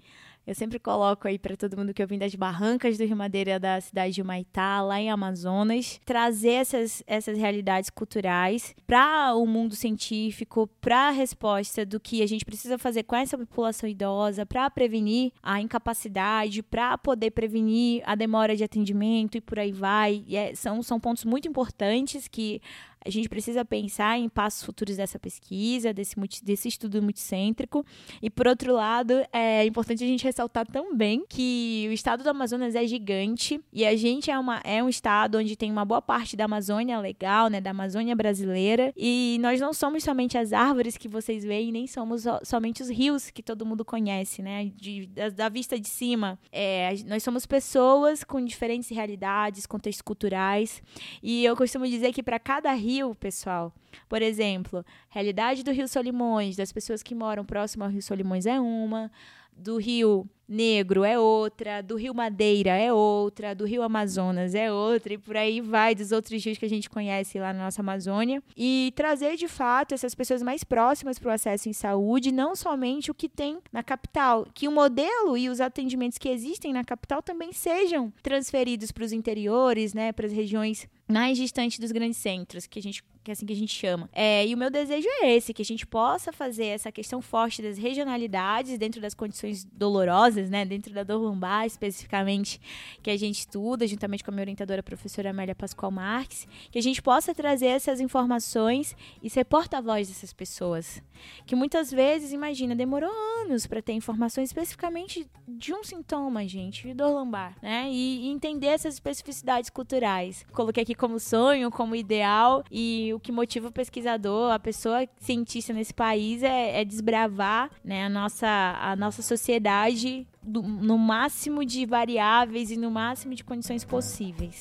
eu 0.47 0.55
sempre 0.55 0.79
coloco 0.79 1.27
aí 1.27 1.39
para 1.39 1.57
todo 1.57 1.77
mundo 1.77 1.93
que 1.93 2.01
eu 2.01 2.07
vim 2.07 2.19
das 2.19 2.35
barrancas 2.35 2.97
do 2.97 3.05
Rio 3.05 3.17
Madeira 3.17 3.59
da 3.59 3.81
cidade 3.81 4.15
de 4.15 4.23
Humaitá, 4.23 4.81
lá 4.81 5.01
em 5.01 5.11
Amazonas, 5.11 6.01
trazer 6.05 6.53
essas, 6.53 7.03
essas 7.07 7.37
realidades 7.37 7.91
culturais 7.91 8.73
para 8.87 9.35
o 9.35 9.45
mundo 9.45 9.75
científico, 9.75 10.69
para 10.81 11.09
a 11.09 11.11
resposta 11.11 11.85
do 11.85 11.99
que 11.99 12.23
a 12.23 12.27
gente 12.29 12.45
precisa 12.45 12.79
fazer 12.79 13.03
com 13.03 13.17
essa 13.17 13.37
população 13.37 13.89
idosa, 13.89 14.47
para 14.47 14.71
prevenir 14.71 15.33
a 15.43 15.61
incapacidade, 15.61 16.63
para 16.63 16.97
poder 16.97 17.33
prevenir 17.33 18.03
a 18.07 18.15
demora 18.15 18.55
de 18.55 18.63
atendimento 18.63 19.37
e 19.37 19.41
por 19.41 19.59
aí 19.59 19.73
vai. 19.73 20.23
E 20.29 20.37
é, 20.37 20.55
são, 20.55 20.81
são 20.81 21.01
pontos 21.01 21.25
muito 21.25 21.49
importantes 21.49 22.29
que 22.29 22.61
a 23.07 23.11
gente 23.11 23.29
precisa 23.29 23.65
pensar 23.65 24.19
em 24.19 24.29
passos 24.29 24.65
futuros 24.65 24.97
dessa 24.97 25.19
pesquisa, 25.19 25.93
desse, 25.93 26.17
desse 26.43 26.69
estudo 26.69 27.01
multicêntrico. 27.01 27.87
E, 28.21 28.29
por 28.29 28.49
outro 28.49 28.75
lado, 28.75 29.25
é 29.33 29.65
importante 29.65 30.03
a 30.03 30.07
gente 30.07 30.25
ressaltar 30.25 30.67
também 30.67 31.25
que 31.29 31.87
o 31.89 31.93
estado 31.93 32.25
do 32.25 32.31
Amazonas 32.31 32.75
é 32.75 32.85
gigante 32.85 33.61
e 33.73 33.87
a 33.87 33.97
gente 33.97 34.31
é, 34.31 34.39
uma, 34.39 34.61
é 34.65 34.83
um 34.83 34.89
estado 34.89 35.39
onde 35.39 35.55
tem 35.55 35.71
uma 35.71 35.85
boa 35.85 36.03
parte 36.03 36.37
da 36.37 36.47
Amazônia 36.47 36.99
legal, 36.99 37.49
né, 37.49 37.61
da 37.61 37.71
Amazônia 37.71 38.17
brasileira. 38.17 38.93
E 38.97 39.39
nós 39.41 39.61
não 39.61 39.73
somos 39.73 40.03
somente 40.03 40.37
as 40.37 40.53
árvores 40.53 40.97
que 40.97 41.09
vocês 41.09 41.45
veem, 41.45 41.71
nem 41.71 41.87
somos 41.87 42.25
somente 42.43 42.83
os 42.83 42.89
rios 42.89 43.31
que 43.31 43.43
todo 43.43 43.65
mundo 43.65 43.85
conhece, 43.85 44.43
né, 44.43 44.73
de, 44.75 45.07
da, 45.07 45.29
da 45.29 45.49
vista 45.49 45.79
de 45.79 45.89
cima. 45.89 46.39
É, 46.51 46.93
nós 47.07 47.23
somos 47.23 47.47
pessoas 47.47 48.25
com 48.25 48.45
diferentes 48.45 48.89
realidades, 48.89 49.65
contextos 49.65 50.03
culturais. 50.03 50.83
E 51.23 51.45
eu 51.45 51.55
costumo 51.57 51.87
dizer 51.87 52.13
que 52.13 52.23
para 52.23 52.39
cada 52.39 52.73
rio, 52.73 52.96
pessoal. 53.15 53.73
Por 54.09 54.23
exemplo, 54.23 54.85
realidade 55.09 55.63
do 55.63 55.73
Rio 55.73 55.89
Solimões, 55.89 56.57
das 56.57 56.73
pessoas 56.73 57.03
que 57.03 57.15
moram 57.15 57.45
próximo 57.45 57.85
ao 57.85 57.91
Rio 57.91 58.03
Solimões 58.03 58.47
é 58.47 58.61
uma, 58.61 59.11
do 59.57 59.79
Rio 59.79 60.29
Negro 60.49 61.03
é 61.03 61.19
outra, 61.19 61.83
do 61.83 61.97
Rio 61.97 62.15
Madeira 62.15 62.71
é 62.71 62.93
outra, 62.93 63.55
do 63.55 63.65
Rio 63.65 63.83
Amazonas 63.83 64.55
é 64.55 64.71
outra, 64.71 65.15
e 65.15 65.19
por 65.19 65.37
aí 65.37 65.61
vai 65.61 65.95
dos 65.95 66.13
outros 66.13 66.45
rios 66.45 66.57
que 66.57 66.65
a 66.65 66.69
gente 66.69 66.89
conhece 66.89 67.39
lá 67.39 67.53
na 67.53 67.65
nossa 67.65 67.83
Amazônia. 67.83 68.41
E 68.57 68.93
trazer 68.95 69.37
de 69.37 69.49
fato 69.49 69.93
essas 69.93 70.15
pessoas 70.15 70.43
mais 70.43 70.63
próximas 70.63 71.19
para 71.19 71.31
o 71.31 71.33
acesso 71.33 71.69
em 71.69 71.73
saúde, 71.73 72.31
não 72.31 72.55
somente 72.55 73.11
o 73.11 73.15
que 73.15 73.29
tem 73.29 73.59
na 73.73 73.83
capital, 73.83 74.47
que 74.55 74.69
o 74.69 74.73
modelo 74.73 75.37
e 75.37 75.49
os 75.49 75.61
atendimentos 75.61 76.19
que 76.19 76.29
existem 76.29 76.73
na 76.73 76.85
capital 76.85 77.21
também 77.21 77.53
sejam 77.53 78.13
transferidos 78.23 78.93
para 78.93 79.05
os 79.05 79.13
interiores, 79.13 79.95
né, 79.95 80.13
para 80.13 80.27
as 80.27 80.33
regiões 80.33 80.89
mais 81.09 81.37
distantes 81.37 81.79
dos 81.79 81.91
grandes 81.91 82.19
centros, 82.19 82.67
que 82.67 82.79
a 82.79 82.83
gente 82.83 83.03
que 83.27 83.31
é 83.31 83.33
assim 83.33 83.45
que 83.45 83.53
a 83.53 83.57
gente 83.57 83.75
chama. 83.75 84.09
É, 84.13 84.47
e 84.47 84.55
o 84.55 84.57
meu 84.57 84.71
desejo 84.71 85.09
é 85.21 85.35
esse, 85.35 85.53
que 85.53 85.61
a 85.61 85.65
gente 85.65 85.85
possa 85.85 86.33
fazer 86.33 86.67
essa 86.67 86.93
questão 86.93 87.21
forte 87.21 87.61
das 87.61 87.77
regionalidades 87.77 88.79
dentro 88.79 89.01
das 89.01 89.15
condições 89.15 89.65
dolorosas, 89.65 90.49
né, 90.49 90.65
dentro 90.65 90.95
da 90.95 91.03
dor 91.03 91.21
lombar 91.21 91.67
especificamente, 91.67 92.61
que 93.03 93.11
a 93.11 93.17
gente 93.17 93.41
estuda 93.41 93.85
juntamente 93.85 94.23
com 94.23 94.31
a 94.31 94.33
minha 94.33 94.45
orientadora 94.45 94.79
a 94.79 94.83
professora 94.83 95.31
Amélia 95.31 95.57
Pascoal 95.57 95.91
Marques, 95.91 96.47
que 96.71 96.79
a 96.79 96.83
gente 96.83 97.03
possa 97.03 97.35
trazer 97.35 97.67
essas 97.67 97.99
informações 97.99 98.95
e 99.21 99.29
ser 99.29 99.45
porta-voz 99.45 100.07
dessas 100.07 100.33
pessoas, 100.33 101.03
que 101.45 101.57
muitas 101.57 101.91
vezes, 101.91 102.33
imagina, 102.33 102.77
demorou 102.77 103.11
anos 103.43 103.67
para 103.67 103.83
ter 103.83 103.95
informações 103.95 104.51
especificamente 104.51 105.27
de 105.49 105.75
um 105.75 105.83
sintoma, 105.83 106.47
gente, 106.47 106.87
de 106.87 106.95
dor 106.95 107.11
lombar, 107.11 107.57
né, 107.61 107.89
e, 107.91 108.27
e 108.27 108.29
entender 108.29 108.69
essas 108.69 108.95
especificidades 108.95 109.69
culturais. 109.69 110.47
Coloquei 110.53 110.85
aqui 110.85 110.95
como 110.95 111.19
sonho, 111.19 111.73
como 111.73 111.97
ideal 111.97 112.63
e 112.71 113.16
o 113.17 113.21
que 113.21 113.33
motiva 113.33 113.69
o 113.69 113.73
pesquisador, 113.73 114.53
a 114.53 114.59
pessoa 114.59 115.09
cientista 115.19 115.73
nesse 115.73 115.95
país 115.95 116.43
é, 116.43 116.81
é 116.81 116.85
desbravar 116.85 117.71
né, 117.83 118.05
a, 118.05 118.09
nossa, 118.09 118.47
a 118.79 118.95
nossa 118.95 119.23
sociedade 119.23 120.27
do, 120.43 120.63
no 120.63 120.99
máximo 120.99 121.65
de 121.65 121.87
variáveis 121.87 122.71
e 122.71 122.77
no 122.77 122.91
máximo 122.91 123.35
de 123.35 123.43
condições 123.43 123.85
possíveis. 123.85 124.61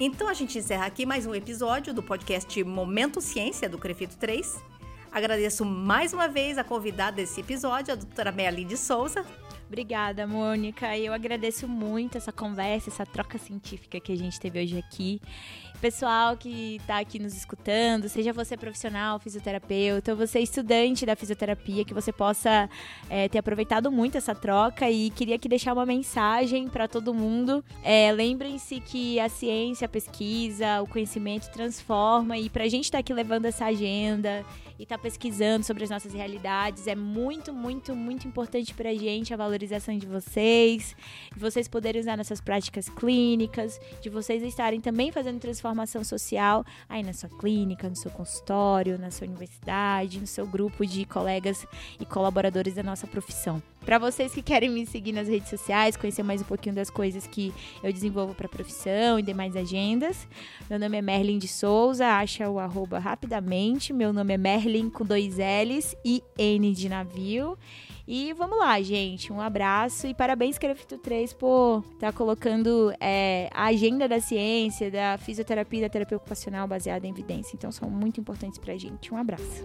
Então 0.00 0.28
a 0.28 0.34
gente 0.34 0.58
encerra 0.58 0.84
aqui 0.84 1.06
mais 1.06 1.24
um 1.24 1.34
episódio 1.34 1.94
do 1.94 2.02
podcast 2.02 2.62
Momento 2.64 3.22
Ciência 3.22 3.70
do 3.70 3.78
Crefito 3.78 4.18
3. 4.18 4.73
Agradeço 5.14 5.64
mais 5.64 6.12
uma 6.12 6.26
vez 6.26 6.58
a 6.58 6.64
convidada 6.64 7.18
desse 7.18 7.40
episódio, 7.40 7.92
a 7.92 7.94
doutora 7.94 8.32
Merlin 8.32 8.66
de 8.66 8.76
Souza. 8.76 9.24
Obrigada, 9.68 10.26
Mônica. 10.26 10.98
Eu 10.98 11.12
agradeço 11.12 11.68
muito 11.68 12.18
essa 12.18 12.32
conversa, 12.32 12.90
essa 12.90 13.06
troca 13.06 13.38
científica 13.38 14.00
que 14.00 14.10
a 14.10 14.16
gente 14.16 14.40
teve 14.40 14.60
hoje 14.60 14.76
aqui. 14.76 15.22
Pessoal 15.80 16.34
que 16.36 16.76
está 16.76 16.98
aqui 16.98 17.18
nos 17.18 17.36
escutando, 17.36 18.08
seja 18.08 18.32
você 18.32 18.56
profissional, 18.56 19.18
fisioterapeuta, 19.18 20.12
ou 20.12 20.16
você 20.16 20.40
estudante 20.40 21.04
da 21.04 21.14
fisioterapia, 21.14 21.84
que 21.84 21.92
você 21.92 22.10
possa 22.10 22.70
é, 23.10 23.28
ter 23.28 23.38
aproveitado 23.38 23.92
muito 23.92 24.16
essa 24.16 24.34
troca 24.34 24.90
e 24.90 25.10
queria 25.10 25.36
aqui 25.36 25.48
deixar 25.48 25.74
uma 25.74 25.84
mensagem 25.84 26.68
para 26.68 26.88
todo 26.88 27.12
mundo. 27.12 27.62
É, 27.82 28.10
Lembrem-se 28.12 28.80
que 28.80 29.20
a 29.20 29.28
ciência, 29.28 29.84
a 29.84 29.88
pesquisa, 29.88 30.80
o 30.80 30.86
conhecimento 30.86 31.50
transforma 31.50 32.38
e 32.38 32.48
para 32.48 32.64
a 32.64 32.68
gente 32.68 32.84
estar 32.84 32.98
tá 32.98 33.00
aqui 33.00 33.12
levando 33.12 33.44
essa 33.44 33.66
agenda 33.66 34.44
e 34.78 34.84
estar 34.84 34.96
tá 34.96 35.02
pesquisando 35.02 35.66
sobre 35.66 35.84
as 35.84 35.90
nossas 35.90 36.14
realidades. 36.14 36.86
É 36.86 36.94
muito, 36.94 37.52
muito, 37.52 37.94
muito 37.94 38.26
importante 38.26 38.72
para 38.72 38.88
a 38.88 38.94
gente 38.94 39.34
a 39.34 39.36
valorização 39.36 39.98
de 39.98 40.06
vocês, 40.06 40.96
de 41.32 41.38
vocês 41.38 41.68
poderem 41.68 42.00
usar 42.00 42.16
nessas 42.16 42.40
práticas 42.40 42.88
clínicas, 42.88 43.78
de 44.00 44.08
vocês 44.08 44.42
estarem 44.42 44.80
também 44.80 45.12
fazendo 45.12 45.38
transformação 45.38 45.63
social 46.04 46.64
aí 46.88 47.02
na 47.02 47.12
sua 47.12 47.28
clínica, 47.28 47.88
no 47.88 47.96
seu 47.96 48.10
consultório, 48.10 48.98
na 48.98 49.10
sua 49.10 49.26
universidade, 49.26 50.20
no 50.20 50.26
seu 50.26 50.46
grupo 50.46 50.84
de 50.84 51.04
colegas 51.04 51.66
e 51.98 52.04
colaboradores 52.04 52.74
da 52.74 52.82
nossa 52.82 53.06
profissão. 53.06 53.62
Para 53.84 53.98
vocês 53.98 54.32
que 54.32 54.40
querem 54.42 54.70
me 54.70 54.86
seguir 54.86 55.12
nas 55.12 55.28
redes 55.28 55.50
sociais, 55.50 55.96
conhecer 55.96 56.22
mais 56.22 56.40
um 56.40 56.44
pouquinho 56.44 56.74
das 56.74 56.88
coisas 56.88 57.26
que 57.26 57.52
eu 57.82 57.92
desenvolvo 57.92 58.34
para 58.34 58.48
profissão 58.48 59.18
e 59.18 59.22
demais 59.22 59.54
agendas, 59.54 60.26
meu 60.70 60.78
nome 60.78 60.96
é 60.96 61.02
Merlin 61.02 61.38
de 61.38 61.46
Souza, 61.46 62.06
acha 62.06 62.48
o 62.48 62.58
arroba 62.58 62.98
rapidamente. 62.98 63.92
Meu 63.92 64.12
nome 64.12 64.32
é 64.32 64.38
Merlin 64.38 64.88
com 64.88 65.04
dois 65.04 65.36
L's 65.36 65.94
e 66.04 66.22
N 66.38 66.72
de 66.72 66.88
navio. 66.88 67.58
E 68.06 68.32
vamos 68.34 68.58
lá, 68.58 68.80
gente. 68.82 69.32
Um 69.32 69.40
abraço 69.40 70.06
e 70.06 70.14
parabéns, 70.14 70.58
Crefito 70.58 70.98
3, 70.98 71.32
por 71.32 71.82
estar 71.94 72.10
tá 72.10 72.12
colocando 72.12 72.92
é, 73.00 73.48
a 73.52 73.66
agenda 73.66 74.06
da 74.06 74.20
ciência, 74.20 74.90
da 74.90 75.16
fisioterapia 75.18 75.82
da 75.82 75.88
terapia 75.88 76.16
ocupacional 76.16 76.68
baseada 76.68 77.06
em 77.06 77.10
evidência. 77.10 77.54
Então, 77.56 77.72
são 77.72 77.88
muito 77.88 78.20
importantes 78.20 78.58
para 78.58 78.74
a 78.74 78.78
gente. 78.78 79.12
Um 79.12 79.16
abraço. 79.16 79.64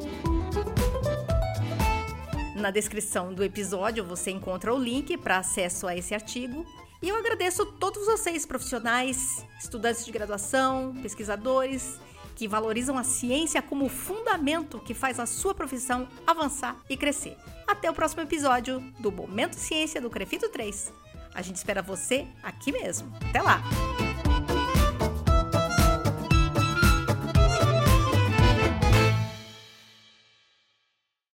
Na 2.59 2.71
descrição 2.71 3.33
do 3.33 3.41
episódio 3.41 4.03
você 4.03 4.31
encontra 4.31 4.73
o 4.73 4.77
link 4.77 5.17
para 5.17 5.37
acesso 5.37 5.87
a 5.87 5.95
esse 5.95 6.13
artigo. 6.13 6.65
E 7.01 7.07
eu 7.07 7.15
agradeço 7.15 7.65
todos 7.65 8.05
vocês, 8.05 8.45
profissionais, 8.45 9.45
estudantes 9.57 10.05
de 10.05 10.11
graduação, 10.11 10.93
pesquisadores, 11.01 11.97
que 12.35 12.49
valorizam 12.49 12.97
a 12.97 13.03
ciência 13.03 13.61
como 13.61 13.87
fundamento 13.87 14.77
que 14.79 14.93
faz 14.93 15.21
a 15.21 15.25
sua 15.25 15.55
profissão 15.55 16.07
avançar 16.27 16.75
e 16.89 16.97
crescer. 16.97 17.37
Até 17.65 17.89
o 17.89 17.93
próximo 17.93 18.23
episódio 18.23 18.81
do 18.99 19.09
Momento 19.09 19.53
Ciência 19.53 20.01
do 20.01 20.09
Crefito 20.09 20.49
3. 20.49 20.93
A 21.33 21.41
gente 21.41 21.55
espera 21.55 21.81
você 21.81 22.27
aqui 22.43 22.73
mesmo. 22.73 23.09
Até 23.29 23.41
lá! 23.41 23.63